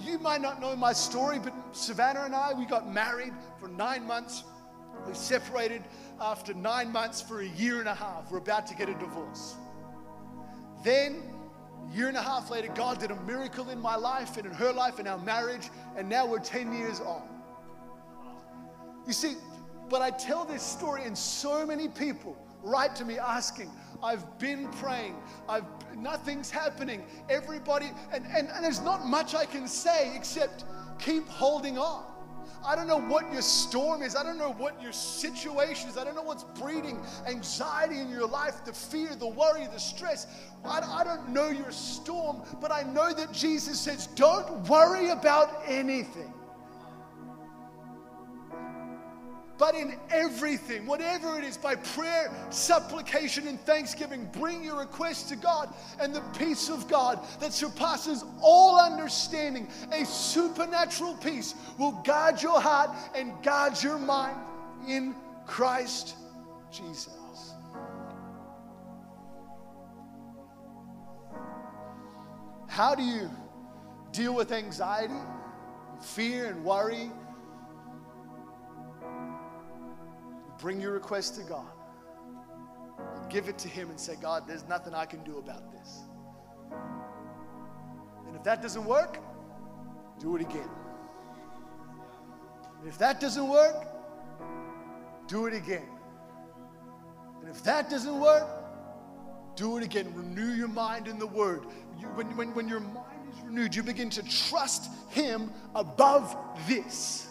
you 0.00 0.18
might 0.18 0.40
not 0.40 0.60
know 0.60 0.74
my 0.76 0.94
story, 0.94 1.38
but 1.38 1.52
Savannah 1.72 2.22
and 2.22 2.34
I, 2.34 2.54
we 2.54 2.64
got 2.64 2.90
married 2.90 3.34
for 3.58 3.68
nine 3.68 4.06
months. 4.06 4.44
We 5.06 5.14
separated 5.14 5.82
after 6.20 6.54
nine 6.54 6.90
months 6.90 7.20
for 7.20 7.40
a 7.40 7.48
year 7.48 7.80
and 7.80 7.88
a 7.88 7.94
half. 7.94 8.30
We're 8.30 8.38
about 8.38 8.66
to 8.68 8.74
get 8.74 8.88
a 8.88 8.94
divorce. 8.94 9.56
Then 10.84 11.22
year 11.90 12.08
and 12.08 12.16
a 12.16 12.22
half 12.22 12.50
later, 12.50 12.68
God 12.74 13.00
did 13.00 13.10
a 13.10 13.20
miracle 13.22 13.70
in 13.70 13.80
my 13.80 13.96
life 13.96 14.36
and 14.36 14.46
in 14.46 14.52
her 14.52 14.72
life 14.72 14.98
and 14.98 15.08
our 15.08 15.18
marriage, 15.18 15.70
and 15.96 16.08
now 16.08 16.26
we're 16.26 16.38
10 16.38 16.72
years 16.72 17.00
on. 17.00 17.22
You 19.06 19.12
see, 19.12 19.34
but 19.88 20.00
I 20.00 20.10
tell 20.10 20.44
this 20.44 20.62
story, 20.62 21.04
and 21.04 21.16
so 21.16 21.66
many 21.66 21.88
people 21.88 22.36
write 22.62 22.94
to 22.96 23.04
me 23.04 23.18
asking, 23.18 23.70
I've 24.02 24.38
been 24.38 24.68
praying, 24.72 25.16
I've 25.48 25.64
nothing's 25.96 26.50
happening. 26.50 27.04
Everybody, 27.28 27.90
and, 28.12 28.24
and, 28.26 28.48
and 28.48 28.64
there's 28.64 28.80
not 28.80 29.06
much 29.06 29.34
I 29.34 29.44
can 29.44 29.68
say 29.68 30.14
except 30.16 30.64
keep 30.98 31.28
holding 31.28 31.78
on. 31.78 32.04
I 32.64 32.76
don't 32.76 32.86
know 32.86 33.00
what 33.00 33.32
your 33.32 33.42
storm 33.42 34.02
is. 34.02 34.16
I 34.16 34.22
don't 34.22 34.38
know 34.38 34.52
what 34.52 34.80
your 34.82 34.92
situation 34.92 35.88
is. 35.88 35.96
I 35.96 36.04
don't 36.04 36.14
know 36.14 36.22
what's 36.22 36.44
breeding 36.44 37.00
anxiety 37.26 38.00
in 38.00 38.08
your 38.08 38.26
life, 38.26 38.64
the 38.64 38.72
fear, 38.72 39.14
the 39.14 39.26
worry, 39.26 39.66
the 39.72 39.78
stress. 39.80 40.26
I, 40.64 40.80
I 40.80 41.04
don't 41.04 41.28
know 41.28 41.48
your 41.48 41.72
storm, 41.72 42.42
but 42.60 42.72
I 42.72 42.82
know 42.82 43.12
that 43.12 43.32
Jesus 43.32 43.80
says, 43.80 44.06
don't 44.08 44.68
worry 44.68 45.10
about 45.10 45.62
anything. 45.66 46.32
But 49.62 49.76
in 49.76 49.96
everything, 50.10 50.86
whatever 50.86 51.38
it 51.38 51.44
is, 51.44 51.56
by 51.56 51.76
prayer, 51.76 52.32
supplication, 52.50 53.46
and 53.46 53.60
thanksgiving, 53.60 54.28
bring 54.32 54.64
your 54.64 54.80
requests 54.80 55.28
to 55.28 55.36
God, 55.36 55.72
and 56.00 56.12
the 56.12 56.20
peace 56.36 56.68
of 56.68 56.88
God 56.88 57.20
that 57.38 57.52
surpasses 57.52 58.24
all 58.40 58.80
understanding, 58.80 59.68
a 59.92 60.04
supernatural 60.04 61.14
peace, 61.14 61.54
will 61.78 61.92
guard 62.02 62.42
your 62.42 62.60
heart 62.60 62.90
and 63.14 63.40
guard 63.44 63.80
your 63.80 63.98
mind 63.98 64.36
in 64.88 65.14
Christ 65.46 66.16
Jesus. 66.72 67.54
How 72.66 72.96
do 72.96 73.04
you 73.04 73.30
deal 74.10 74.34
with 74.34 74.50
anxiety, 74.50 75.22
fear, 76.00 76.46
and 76.46 76.64
worry? 76.64 77.12
Bring 80.62 80.80
your 80.80 80.92
request 80.92 81.34
to 81.34 81.42
God. 81.42 81.66
Give 83.28 83.48
it 83.48 83.58
to 83.58 83.68
Him 83.68 83.90
and 83.90 83.98
say, 83.98 84.14
God, 84.22 84.44
there's 84.46 84.62
nothing 84.68 84.94
I 84.94 85.06
can 85.06 85.24
do 85.24 85.38
about 85.38 85.72
this. 85.72 86.02
And 88.28 88.36
if 88.36 88.44
that 88.44 88.62
doesn't 88.62 88.84
work, 88.84 89.18
do 90.20 90.36
it 90.36 90.40
again. 90.40 90.70
And 92.78 92.88
if 92.88 92.96
that 92.98 93.20
doesn't 93.20 93.48
work, 93.48 93.88
do 95.26 95.46
it 95.46 95.54
again. 95.54 95.88
And 97.40 97.50
if 97.50 97.64
that 97.64 97.90
doesn't 97.90 98.20
work, 98.20 98.46
do 99.56 99.78
it 99.78 99.82
again. 99.82 100.14
Renew 100.14 100.54
your 100.54 100.68
mind 100.68 101.08
in 101.08 101.18
the 101.18 101.26
Word. 101.26 101.66
You, 101.98 102.06
when, 102.14 102.36
when, 102.36 102.54
when 102.54 102.68
your 102.68 102.78
mind 102.78 103.32
is 103.32 103.40
renewed, 103.44 103.74
you 103.74 103.82
begin 103.82 104.10
to 104.10 104.22
trust 104.22 104.92
Him 105.10 105.52
above 105.74 106.36
this. 106.68 107.26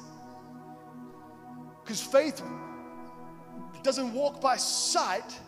Because 1.82 2.02
faith 2.02 2.42
doesn't 3.84 4.14
walk 4.14 4.42
by 4.42 4.58
sight. 4.58 5.40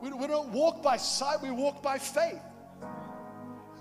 We, 0.00 0.12
we 0.12 0.26
don't 0.26 0.50
walk 0.50 0.82
by 0.82 0.96
sight, 0.96 1.42
we 1.42 1.50
walk 1.50 1.82
by 1.82 1.98
faith. 1.98 2.40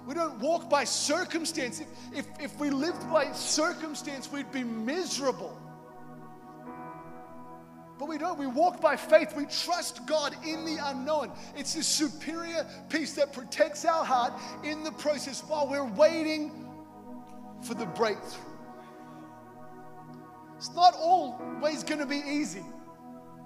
We 0.06 0.16
don't 0.16 0.40
walk 0.40 0.70
by 0.70 0.84
circumstance. 0.84 1.80
If, 1.80 1.88
if, 2.14 2.26
if 2.40 2.60
we 2.60 2.70
lived 2.70 3.10
by 3.12 3.32
circumstance, 3.34 4.32
we'd 4.32 4.52
be 4.52 4.64
miserable. 4.64 5.58
But 8.00 8.10
we 8.10 8.18
don't. 8.18 8.40
We 8.40 8.48
walk 8.48 8.82
by 8.82 8.96
faith. 8.96 9.36
We 9.38 9.46
trust 9.46 10.08
God 10.08 10.36
in 10.44 10.66
the 10.66 10.78
unknown. 10.82 11.32
It's 11.56 11.76
a 11.76 11.84
superior 11.84 12.66
peace 12.90 13.14
that 13.14 13.32
protects 13.32 13.86
our 13.86 14.04
heart 14.04 14.34
in 14.64 14.84
the 14.84 14.92
process 14.92 15.42
while 15.42 15.68
we're 15.68 15.86
waiting 15.86 16.68
for 17.62 17.76
the 17.76 17.86
breakthrough. 17.86 18.42
It's 20.58 20.74
not 20.74 20.96
always 20.96 21.84
going 21.84 22.00
to 22.00 22.08
be 22.08 22.24
easy 22.28 22.64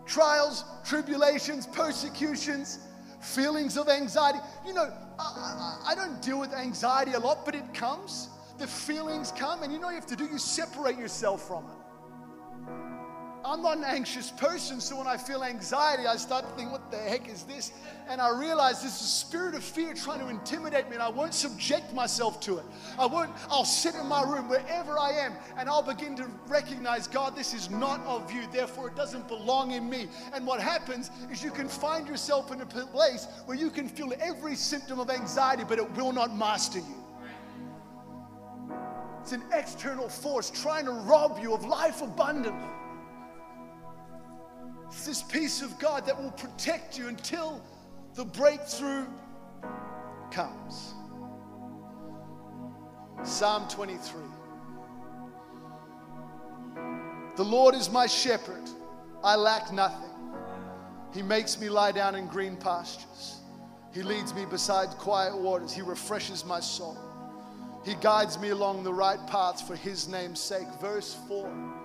trials, 0.06 0.64
tribulations, 0.84 1.68
persecutions, 1.68 2.80
feelings 3.20 3.78
of 3.78 3.90
anxiety. 3.90 4.40
You 4.66 4.74
know, 4.74 4.92
I, 5.20 5.78
I, 5.88 5.92
I, 5.92 5.96
don't 5.96 6.22
deal 6.22 6.40
with 6.40 6.54
anxiety 6.54 7.14
a 7.14 7.20
lot, 7.20 7.46
but 7.46 7.56
it 7.56 7.74
comes. 7.74 8.30
The 8.58 8.68
feelings 8.68 9.32
come, 9.32 9.64
and 9.64 9.74
you 9.74 9.80
know 9.80 9.90
you 9.90 9.96
have 9.96 10.06
to 10.08 10.16
do? 10.16 10.26
You 10.26 10.38
separate 10.38 10.98
yourself 10.98 11.48
from 11.48 11.66
it. 11.66 11.75
I'm 13.46 13.62
not 13.62 13.78
an 13.78 13.84
anxious 13.84 14.32
person, 14.32 14.82
so 14.82 14.98
when 14.98 15.06
I 15.06 15.18
feel 15.18 15.44
anxiety, 15.44 16.08
I 16.08 16.16
start 16.16 16.50
to 16.50 16.52
think, 16.56 16.72
what 16.72 16.90
the 16.90 16.98
heck 16.98 17.30
is 17.30 17.44
this? 17.44 17.74
And 18.10 18.20
I 18.20 18.30
realize 18.30 18.82
this 18.82 18.96
is 18.96 19.02
a 19.02 19.04
spirit 19.04 19.54
of 19.54 19.64
fear 19.64 19.94
trying 19.94 20.20
to 20.20 20.30
intimidate 20.30 20.90
me, 20.90 20.96
and 20.96 21.04
I 21.04 21.10
won't 21.10 21.34
subject 21.34 21.94
myself 21.94 22.40
to 22.42 22.58
it. 22.58 22.66
I 22.98 23.06
won't, 23.06 23.30
I'll 23.52 23.64
sit 23.64 23.94
in 23.94 24.08
my 24.08 24.24
room 24.24 24.50
wherever 24.50 24.98
I 24.98 25.12
am, 25.12 25.34
and 25.60 25.70
I'll 25.70 25.84
begin 25.84 26.16
to 26.16 26.28
recognize, 26.48 27.08
God, 27.08 27.36
this 27.36 27.54
is 27.54 27.70
not 27.70 28.04
of 28.08 28.32
you, 28.32 28.42
therefore 28.52 28.88
it 28.88 28.96
doesn't 28.96 29.28
belong 29.28 29.72
in 29.72 29.88
me. 29.88 30.08
And 30.34 30.48
what 30.48 30.60
happens 30.60 31.12
is 31.32 31.44
you 31.44 31.52
can 31.52 31.68
find 31.68 32.08
yourself 32.08 32.52
in 32.52 32.62
a 32.62 32.66
place 32.66 33.28
where 33.46 33.56
you 33.56 33.70
can 33.70 33.88
feel 33.88 34.12
every 34.20 34.56
symptom 34.56 35.00
of 35.00 35.12
anxiety, 35.12 35.64
but 35.68 35.78
it 35.78 35.92
will 35.96 36.12
not 36.12 36.36
master 36.36 36.80
you. 36.80 37.06
It's 39.22 39.34
an 39.34 39.44
external 39.54 40.10
force 40.10 40.50
trying 40.50 40.86
to 40.86 40.92
rob 40.92 41.38
you 41.40 41.54
of 41.54 41.64
life 41.64 42.02
abundantly. 42.02 42.70
It's 44.96 45.06
this 45.06 45.22
peace 45.22 45.62
of 45.62 45.78
God 45.78 46.06
that 46.06 46.20
will 46.20 46.32
protect 46.32 46.98
you 46.98 47.10
until 47.10 47.62
the 48.14 48.24
breakthrough 48.24 49.06
comes. 50.32 50.94
Psalm 53.22 53.68
23. 53.68 54.22
The 57.36 57.44
Lord 57.44 57.76
is 57.76 57.90
my 57.90 58.08
shepherd, 58.08 58.64
I 59.22 59.36
lack 59.36 59.74
nothing. 59.74 60.10
He 61.14 61.22
makes 61.22 61.60
me 61.60 61.68
lie 61.68 61.92
down 61.92 62.16
in 62.16 62.28
green 62.28 62.56
pastures. 62.56 63.40
He 63.94 64.02
leads 64.02 64.34
me 64.34 64.46
beside 64.46 64.92
quiet 64.92 65.38
waters. 65.38 65.74
He 65.74 65.82
refreshes 65.82 66.46
my 66.46 66.62
soul. 66.62 66.98
He 67.84 67.96
guides 67.96 68.40
me 68.40 68.50
along 68.50 68.86
the 68.86 68.94
right 68.94 69.20
paths 69.28 69.62
for 69.62 69.76
his 69.76 70.08
name's 70.08 70.40
sake. 70.40 70.68
Verse 70.80 71.18
4 71.28 71.85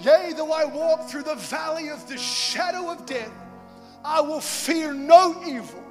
Yea, 0.00 0.32
though 0.36 0.52
I 0.52 0.64
walk 0.64 1.08
through 1.08 1.24
the 1.24 1.34
valley 1.34 1.88
of 1.88 2.08
the 2.08 2.16
shadow 2.16 2.90
of 2.90 3.04
death, 3.04 3.32
I 4.04 4.20
will 4.20 4.40
fear 4.40 4.92
no 4.92 5.42
evil, 5.46 5.82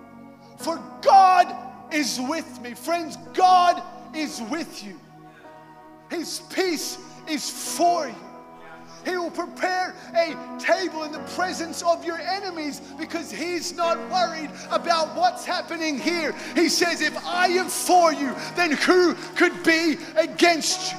for 0.58 0.82
God 1.02 1.54
is 1.93 2.20
with 2.22 2.62
me. 2.62 2.74
Friends, 2.74 3.17
God 3.34 3.82
is 4.15 4.41
with 4.50 4.84
you. 4.84 5.00
His 6.10 6.39
peace 6.54 6.98
is 7.28 7.50
for 7.50 8.08
you. 8.08 8.15
He 9.06 9.15
will 9.15 9.32
prepare 9.32 9.96
a 10.15 10.36
table 10.60 11.04
in 11.04 11.13
the 11.13 11.20
presence 11.36 11.82
of 11.82 12.04
your 12.04 12.20
enemies 12.20 12.82
because 12.98 13.32
He's 13.32 13.74
not 13.74 13.98
worried 14.10 14.52
about 14.70 15.15
what's 15.15 15.46
happening 15.46 15.98
here. 15.98 16.34
He 16.56 16.67
says, 16.67 17.02
If 17.02 17.15
I 17.26 17.48
am 17.48 17.67
for 17.67 18.12
you, 18.12 18.36
then 18.56 18.72
who 18.72 19.13
could 19.36 19.63
be 19.63 19.98
against 20.17 20.91
you? 20.91 20.98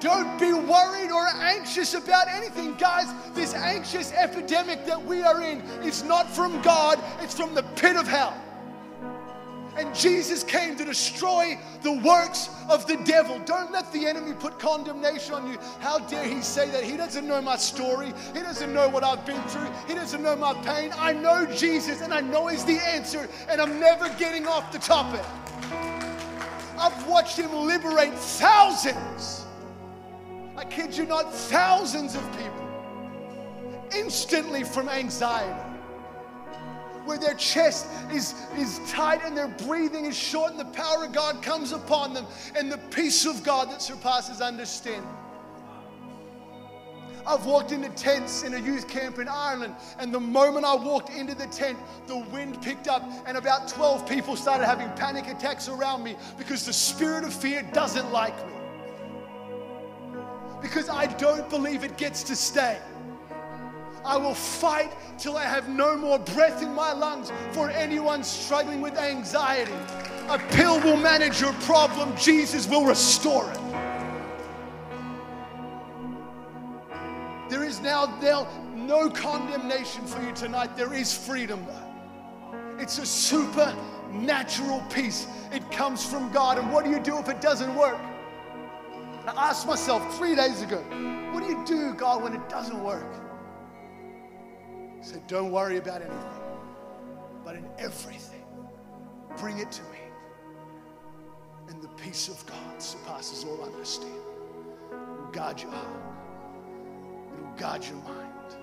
Don't 0.00 0.38
be 0.38 0.52
worried 0.52 1.10
or 1.10 1.26
anxious 1.40 1.94
about 1.94 2.28
anything, 2.28 2.74
guys. 2.74 3.12
This 3.34 3.54
anxious 3.54 4.12
epidemic 4.12 4.86
that 4.86 5.04
we 5.04 5.22
are 5.22 5.42
in 5.42 5.60
is 5.82 6.04
not 6.04 6.30
from 6.30 6.62
God, 6.62 7.02
it's 7.20 7.34
from 7.34 7.54
the 7.54 7.62
pit 7.62 7.96
of 7.96 8.06
hell. 8.06 8.36
And 9.76 9.94
Jesus 9.94 10.42
came 10.42 10.74
to 10.76 10.84
destroy 10.84 11.56
the 11.82 11.92
works 11.92 12.50
of 12.68 12.88
the 12.88 12.96
devil. 13.04 13.38
Don't 13.44 13.70
let 13.70 13.92
the 13.92 14.06
enemy 14.06 14.32
put 14.32 14.58
condemnation 14.58 15.34
on 15.34 15.48
you. 15.48 15.56
How 15.78 16.00
dare 16.00 16.24
he 16.24 16.42
say 16.42 16.68
that? 16.70 16.82
He 16.82 16.96
doesn't 16.96 17.26
know 17.26 17.40
my 17.40 17.54
story. 17.56 18.12
He 18.34 18.40
doesn't 18.40 18.74
know 18.74 18.88
what 18.88 19.04
I've 19.04 19.24
been 19.24 19.40
through. 19.42 19.68
He 19.86 19.94
doesn't 19.94 20.20
know 20.20 20.34
my 20.34 20.54
pain. 20.64 20.90
I 20.96 21.12
know 21.12 21.46
Jesus 21.46 22.00
and 22.00 22.12
I 22.12 22.20
know 22.20 22.48
He's 22.48 22.64
the 22.64 22.84
answer, 22.88 23.28
and 23.48 23.60
I'm 23.60 23.78
never 23.78 24.08
getting 24.18 24.48
off 24.48 24.72
the 24.72 24.80
topic. 24.80 25.24
I've 26.76 27.06
watched 27.06 27.36
Him 27.36 27.54
liberate 27.54 28.14
thousands. 28.14 29.44
Kid 30.70 30.96
you 30.96 31.06
not, 31.06 31.32
thousands 31.32 32.14
of 32.14 32.22
people 32.32 32.68
instantly 33.94 34.64
from 34.64 34.88
anxiety 34.88 35.68
where 37.08 37.18
their 37.18 37.34
chest 37.34 37.86
is, 38.12 38.34
is 38.54 38.80
tight 38.86 39.22
and 39.24 39.34
their 39.34 39.48
breathing 39.48 40.04
is 40.04 40.16
short, 40.16 40.50
and 40.50 40.60
the 40.60 40.64
power 40.66 41.06
of 41.06 41.12
God 41.12 41.42
comes 41.42 41.72
upon 41.72 42.12
them, 42.12 42.26
and 42.54 42.70
the 42.70 42.76
peace 42.76 43.24
of 43.24 43.42
God 43.42 43.70
that 43.70 43.80
surpasses 43.80 44.42
understanding. 44.42 45.08
I've 47.26 47.46
walked 47.46 47.72
into 47.72 47.88
tents 47.90 48.42
in 48.42 48.52
a 48.54 48.58
youth 48.58 48.88
camp 48.88 49.18
in 49.18 49.26
Ireland, 49.26 49.74
and 49.98 50.12
the 50.12 50.20
moment 50.20 50.66
I 50.66 50.74
walked 50.74 51.08
into 51.08 51.34
the 51.34 51.46
tent, 51.46 51.78
the 52.06 52.18
wind 52.18 52.60
picked 52.60 52.88
up, 52.88 53.02
and 53.26 53.38
about 53.38 53.68
12 53.68 54.06
people 54.06 54.36
started 54.36 54.66
having 54.66 54.90
panic 54.90 55.28
attacks 55.28 55.66
around 55.66 56.02
me 56.02 56.14
because 56.36 56.66
the 56.66 56.74
spirit 56.74 57.24
of 57.24 57.32
fear 57.32 57.62
doesn't 57.72 58.12
like 58.12 58.36
me. 58.46 58.57
Because 60.60 60.88
I 60.88 61.06
don't 61.06 61.48
believe 61.48 61.84
it 61.84 61.96
gets 61.96 62.22
to 62.24 62.36
stay. 62.36 62.78
I 64.04 64.16
will 64.16 64.34
fight 64.34 64.90
till 65.18 65.36
I 65.36 65.44
have 65.44 65.68
no 65.68 65.96
more 65.96 66.18
breath 66.18 66.62
in 66.62 66.74
my 66.74 66.92
lungs 66.92 67.30
for 67.52 67.70
anyone 67.70 68.24
struggling 68.24 68.80
with 68.80 68.96
anxiety. 68.96 69.72
A 70.28 70.38
pill 70.50 70.80
will 70.80 70.96
manage 70.96 71.40
your 71.40 71.52
problem, 71.54 72.16
Jesus 72.16 72.66
will 72.66 72.84
restore 72.84 73.50
it. 73.50 73.58
There 77.50 77.64
is 77.64 77.80
now, 77.80 78.18
now 78.22 78.46
no 78.74 79.10
condemnation 79.10 80.06
for 80.06 80.22
you 80.22 80.32
tonight. 80.32 80.76
There 80.76 80.92
is 80.92 81.16
freedom. 81.16 81.66
It's 82.78 82.98
a 82.98 83.06
supernatural 83.06 84.82
peace. 84.90 85.26
It 85.52 85.70
comes 85.70 86.04
from 86.04 86.30
God. 86.32 86.58
And 86.58 86.72
what 86.72 86.84
do 86.84 86.90
you 86.90 87.00
do 87.00 87.18
if 87.18 87.28
it 87.28 87.40
doesn't 87.40 87.74
work? 87.74 87.98
I 89.28 89.48
asked 89.48 89.66
myself 89.66 90.16
three 90.16 90.34
days 90.34 90.62
ago, 90.62 90.78
what 91.32 91.42
do 91.42 91.48
you 91.48 91.64
do, 91.66 91.94
God, 91.94 92.22
when 92.22 92.34
it 92.34 92.48
doesn't 92.48 92.82
work? 92.82 93.12
He 94.98 95.04
said, 95.04 95.26
Don't 95.26 95.50
worry 95.50 95.76
about 95.76 96.02
anything, 96.02 96.42
but 97.44 97.54
in 97.54 97.68
everything, 97.78 98.44
bring 99.36 99.58
it 99.58 99.70
to 99.72 99.82
me. 99.84 99.98
And 101.68 101.82
the 101.82 101.88
peace 101.88 102.28
of 102.28 102.44
God 102.46 102.82
surpasses 102.82 103.44
all 103.44 103.62
understanding. 103.64 104.20
It 104.90 104.96
will 104.96 105.30
guard 105.32 105.60
your 105.60 105.70
heart, 105.70 106.00
it 107.32 107.42
will 107.42 107.56
guard 107.56 107.84
your 107.84 107.96
mind. 107.96 108.56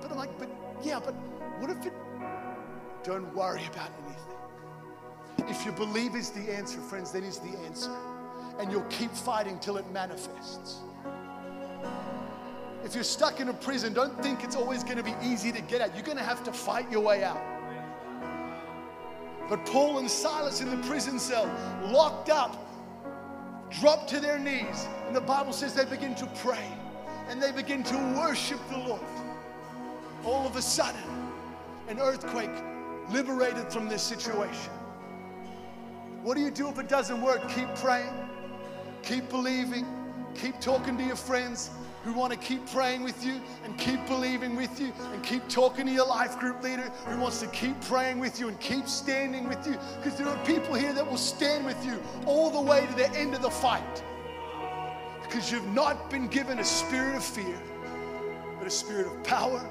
But 0.00 0.10
I'm 0.10 0.16
like, 0.16 0.38
But 0.38 0.50
yeah, 0.82 1.00
but 1.00 1.14
what 1.60 1.70
if 1.70 1.84
it. 1.86 1.92
Don't 3.02 3.34
worry 3.34 3.64
about 3.72 3.90
anything. 4.04 5.50
If 5.50 5.64
you 5.64 5.72
believe 5.72 6.14
is 6.14 6.30
the 6.30 6.52
answer, 6.52 6.80
friends, 6.80 7.12
then 7.12 7.24
is 7.24 7.38
the 7.38 7.58
answer. 7.60 7.90
And 8.60 8.70
you'll 8.70 8.82
keep 8.82 9.10
fighting 9.10 9.58
till 9.58 9.78
it 9.78 9.90
manifests. 9.90 10.80
If 12.84 12.94
you're 12.94 13.04
stuck 13.04 13.40
in 13.40 13.48
a 13.48 13.54
prison, 13.54 13.92
don't 13.92 14.22
think 14.22 14.44
it's 14.44 14.56
always 14.56 14.84
going 14.84 14.98
to 14.98 15.02
be 15.02 15.14
easy 15.22 15.50
to 15.50 15.60
get 15.62 15.80
out. 15.80 15.94
You're 15.94 16.04
going 16.04 16.18
to 16.18 16.24
have 16.24 16.44
to 16.44 16.52
fight 16.52 16.90
your 16.90 17.00
way 17.00 17.24
out. 17.24 17.40
But 19.48 19.64
Paul 19.66 19.98
and 19.98 20.10
Silas 20.10 20.60
in 20.60 20.70
the 20.70 20.86
prison 20.86 21.18
cell, 21.18 21.50
locked 21.90 22.30
up, 22.30 22.56
drop 23.80 24.06
to 24.08 24.20
their 24.20 24.38
knees. 24.38 24.86
And 25.06 25.16
the 25.16 25.20
Bible 25.20 25.52
says 25.52 25.74
they 25.74 25.84
begin 25.84 26.14
to 26.16 26.26
pray 26.36 26.64
and 27.28 27.42
they 27.42 27.52
begin 27.52 27.82
to 27.84 27.96
worship 28.18 28.60
the 28.68 28.78
Lord. 28.78 29.00
All 30.24 30.46
of 30.46 30.56
a 30.56 30.62
sudden, 30.62 31.00
an 31.88 31.98
earthquake 31.98 32.50
liberated 33.10 33.72
from 33.72 33.88
this 33.88 34.02
situation. 34.02 34.72
What 36.22 36.36
do 36.36 36.42
you 36.42 36.50
do 36.50 36.68
if 36.68 36.78
it 36.78 36.88
doesn't 36.88 37.22
work? 37.22 37.48
Keep 37.48 37.74
praying, 37.76 38.12
keep 39.02 39.28
believing, 39.28 39.86
keep 40.34 40.60
talking 40.60 40.96
to 40.96 41.04
your 41.04 41.16
friends, 41.16 41.70
who 42.04 42.14
want 42.14 42.32
to 42.32 42.38
keep 42.38 42.66
praying 42.70 43.02
with 43.04 43.24
you 43.24 43.40
and 43.64 43.76
keep 43.76 44.04
believing 44.06 44.56
with 44.56 44.80
you 44.80 44.92
and 45.12 45.22
keep 45.22 45.46
talking 45.48 45.84
to 45.84 45.92
your 45.92 46.06
life 46.06 46.38
group 46.38 46.62
leader 46.62 46.90
who 47.06 47.20
wants 47.20 47.40
to 47.40 47.46
keep 47.48 47.78
praying 47.82 48.18
with 48.18 48.40
you 48.40 48.48
and 48.48 48.58
keep 48.58 48.88
standing 48.88 49.46
with 49.46 49.66
you. 49.66 49.76
Because 49.96 50.16
there 50.16 50.26
are 50.26 50.46
people 50.46 50.74
here 50.74 50.94
that 50.94 51.06
will 51.08 51.18
stand 51.18 51.66
with 51.66 51.84
you 51.84 52.02
all 52.24 52.50
the 52.50 52.60
way 52.60 52.86
to 52.86 52.94
the 52.94 53.10
end 53.12 53.34
of 53.34 53.42
the 53.42 53.50
fight. 53.50 54.02
Because 55.22 55.52
you've 55.52 55.74
not 55.74 56.10
been 56.10 56.26
given 56.28 56.58
a 56.58 56.64
spirit 56.64 57.16
of 57.16 57.24
fear 57.24 57.60
but 58.60 58.66
a 58.66 58.70
spirit 58.70 59.06
of 59.06 59.22
power 59.22 59.66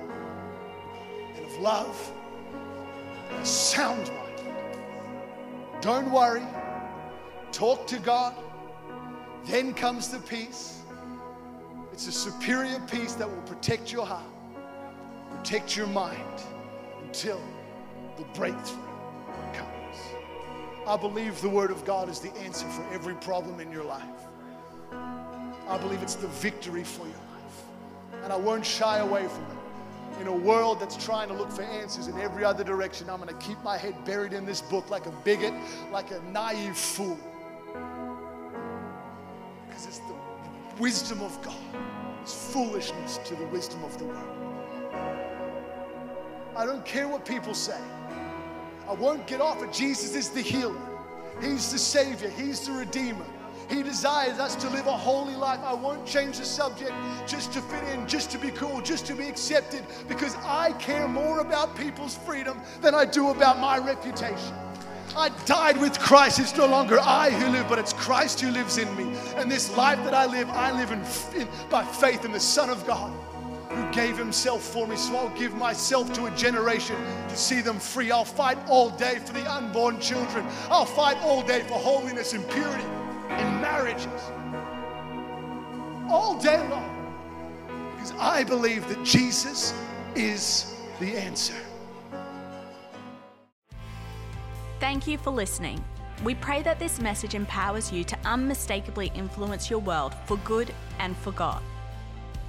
and 1.35 1.45
of 1.45 1.57
love 1.59 2.11
and 3.29 3.39
a 3.39 3.45
sound 3.45 4.07
mind. 4.07 4.51
Don't 5.79 6.09
worry. 6.11 6.41
Talk 7.51 7.85
to 7.87 7.99
God 7.99 8.35
then 9.45 9.73
comes 9.73 10.09
the 10.09 10.19
peace 10.19 10.79
it's 11.99 12.07
a 12.07 12.13
superior 12.13 12.79
peace 12.89 13.11
that 13.15 13.29
will 13.29 13.41
protect 13.41 13.91
your 13.91 14.05
heart, 14.05 14.23
protect 15.35 15.75
your 15.75 15.87
mind 15.87 16.41
until 17.03 17.41
the 18.15 18.23
breakthrough 18.35 18.79
comes. 19.51 19.97
I 20.87 20.95
believe 20.95 21.41
the 21.41 21.49
Word 21.49 21.71
of 21.71 21.83
God 21.83 22.07
is 22.07 22.21
the 22.21 22.33
answer 22.37 22.65
for 22.67 22.85
every 22.93 23.15
problem 23.15 23.59
in 23.59 23.69
your 23.69 23.83
life. 23.83 24.01
I 24.93 25.77
believe 25.77 26.01
it's 26.01 26.15
the 26.15 26.29
victory 26.29 26.85
for 26.85 27.01
your 27.01 27.09
life. 27.09 28.23
And 28.23 28.31
I 28.31 28.37
won't 28.37 28.65
shy 28.65 28.99
away 28.99 29.27
from 29.27 29.43
it. 29.43 30.21
In 30.21 30.27
a 30.27 30.33
world 30.33 30.79
that's 30.79 30.95
trying 31.03 31.27
to 31.27 31.33
look 31.33 31.51
for 31.51 31.63
answers 31.63 32.07
in 32.07 32.17
every 32.21 32.45
other 32.45 32.63
direction, 32.63 33.09
I'm 33.09 33.19
going 33.19 33.27
to 33.27 33.45
keep 33.45 33.61
my 33.61 33.77
head 33.77 34.05
buried 34.05 34.31
in 34.31 34.45
this 34.45 34.61
book 34.61 34.89
like 34.89 35.05
a 35.05 35.11
bigot, 35.25 35.53
like 35.91 36.11
a 36.11 36.21
naive 36.31 36.77
fool. 36.77 37.19
Because 39.79 39.97
it's 39.97 40.07
the 40.07 40.81
wisdom 40.81 41.21
of 41.21 41.41
God 41.41 41.55
is 42.25 42.33
foolishness 42.33 43.17
to 43.23 43.35
the 43.35 43.45
wisdom 43.45 43.81
of 43.85 43.97
the 43.97 44.03
world. 44.03 44.91
I 46.53 46.65
don't 46.65 46.83
care 46.83 47.07
what 47.07 47.25
people 47.25 47.53
say. 47.53 47.79
I 48.89 48.93
won't 48.93 49.25
get 49.25 49.39
off 49.39 49.63
it. 49.63 49.71
Jesus 49.71 50.15
is 50.15 50.29
the 50.29 50.41
healer, 50.41 50.75
He's 51.39 51.71
the 51.71 51.79
Savior, 51.79 52.29
He's 52.29 52.67
the 52.67 52.73
Redeemer. 52.73 53.25
He 53.69 53.81
desires 53.81 54.37
us 54.37 54.55
to 54.55 54.69
live 54.69 54.87
a 54.87 54.97
holy 54.97 55.35
life. 55.35 55.59
I 55.63 55.75
won't 55.75 56.05
change 56.05 56.39
the 56.39 56.45
subject 56.45 56.91
just 57.25 57.53
to 57.53 57.61
fit 57.61 57.83
in, 57.93 58.05
just 58.05 58.31
to 58.31 58.37
be 58.37 58.49
cool, 58.49 58.81
just 58.81 59.05
to 59.05 59.13
be 59.13 59.27
accepted, 59.29 59.85
because 60.09 60.35
I 60.43 60.73
care 60.73 61.07
more 61.07 61.39
about 61.39 61.77
people's 61.77 62.17
freedom 62.17 62.59
than 62.81 62.93
I 62.93 63.05
do 63.05 63.29
about 63.29 63.59
my 63.59 63.77
reputation. 63.77 64.55
I 65.15 65.29
died 65.45 65.79
with 65.79 65.99
Christ. 65.99 66.39
It's 66.39 66.55
no 66.55 66.65
longer 66.65 66.99
I 66.99 67.29
who 67.31 67.51
live, 67.51 67.67
but 67.67 67.79
it's 67.79 67.93
Christ 67.93 68.41
who 68.41 68.51
lives 68.51 68.77
in 68.77 68.93
me. 68.95 69.15
And 69.35 69.51
this 69.51 69.75
life 69.75 70.03
that 70.03 70.13
I 70.13 70.25
live, 70.25 70.49
I 70.49 70.71
live 70.71 70.91
in, 70.91 71.41
in, 71.41 71.47
by 71.69 71.83
faith 71.83 72.25
in 72.25 72.31
the 72.31 72.39
Son 72.39 72.69
of 72.69 72.85
God 72.85 73.11
who 73.69 73.91
gave 73.91 74.17
himself 74.17 74.63
for 74.63 74.87
me. 74.87 74.95
So 74.95 75.15
I'll 75.15 75.37
give 75.37 75.53
myself 75.55 76.11
to 76.13 76.25
a 76.25 76.31
generation 76.31 76.95
to 77.27 77.35
see 77.35 77.61
them 77.61 77.79
free. 77.79 78.11
I'll 78.11 78.25
fight 78.25 78.57
all 78.67 78.89
day 78.89 79.19
for 79.19 79.33
the 79.33 79.51
unborn 79.51 79.99
children. 79.99 80.45
I'll 80.69 80.85
fight 80.85 81.17
all 81.17 81.43
day 81.43 81.61
for 81.61 81.75
holiness 81.75 82.33
and 82.33 82.47
purity 82.49 82.83
in 82.83 83.61
marriages. 83.61 84.21
All 86.09 86.39
day 86.41 86.67
long. 86.69 86.95
Because 87.95 88.13
I 88.19 88.43
believe 88.43 88.87
that 88.89 89.03
Jesus 89.03 89.73
is 90.15 90.75
the 90.99 91.15
answer. 91.15 91.55
Thank 94.79 95.07
you 95.07 95.17
for 95.17 95.31
listening. 95.31 95.83
We 96.23 96.35
pray 96.35 96.63
that 96.63 96.79
this 96.79 97.01
message 97.01 97.35
empowers 97.35 97.91
you 97.91 98.05
to 98.05 98.17
unmistakably 98.23 99.11
influence 99.13 99.69
your 99.69 99.79
world 99.79 100.15
for 100.25 100.37
good 100.37 100.73
and 100.99 101.17
for 101.17 101.33
God. 101.33 101.61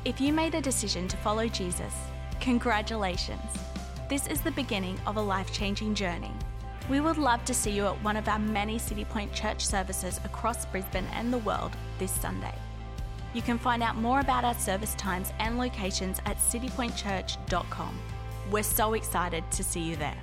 If 0.04 0.20
you 0.20 0.32
made 0.32 0.54
a 0.54 0.60
decision 0.60 1.08
to 1.08 1.16
follow 1.16 1.48
Jesus, 1.48 1.92
congratulations. 2.40 3.42
This 4.08 4.28
is 4.28 4.40
the 4.42 4.52
beginning 4.52 4.96
of 5.08 5.16
a 5.16 5.20
life 5.20 5.52
changing 5.52 5.96
journey. 5.96 6.30
We 6.88 7.00
would 7.00 7.18
love 7.18 7.44
to 7.46 7.54
see 7.54 7.72
you 7.72 7.86
at 7.86 8.02
one 8.04 8.16
of 8.16 8.28
our 8.28 8.38
many 8.38 8.78
Citipointe 8.78 9.34
Church 9.34 9.66
services 9.66 10.20
across 10.24 10.66
Brisbane 10.66 11.06
and 11.12 11.32
the 11.32 11.38
world 11.38 11.72
this 11.98 12.12
Sunday. 12.12 12.54
You 13.34 13.42
can 13.42 13.58
find 13.58 13.82
out 13.82 13.96
more 13.96 14.20
about 14.20 14.44
our 14.44 14.54
service 14.54 14.94
times 14.94 15.32
and 15.40 15.58
locations 15.58 16.20
at 16.26 16.38
citipointechurch.com. 16.38 17.98
We're 18.52 18.62
so 18.62 18.94
excited 18.94 19.48
to 19.50 19.64
see 19.64 19.80
you 19.80 19.96
there. 19.96 20.18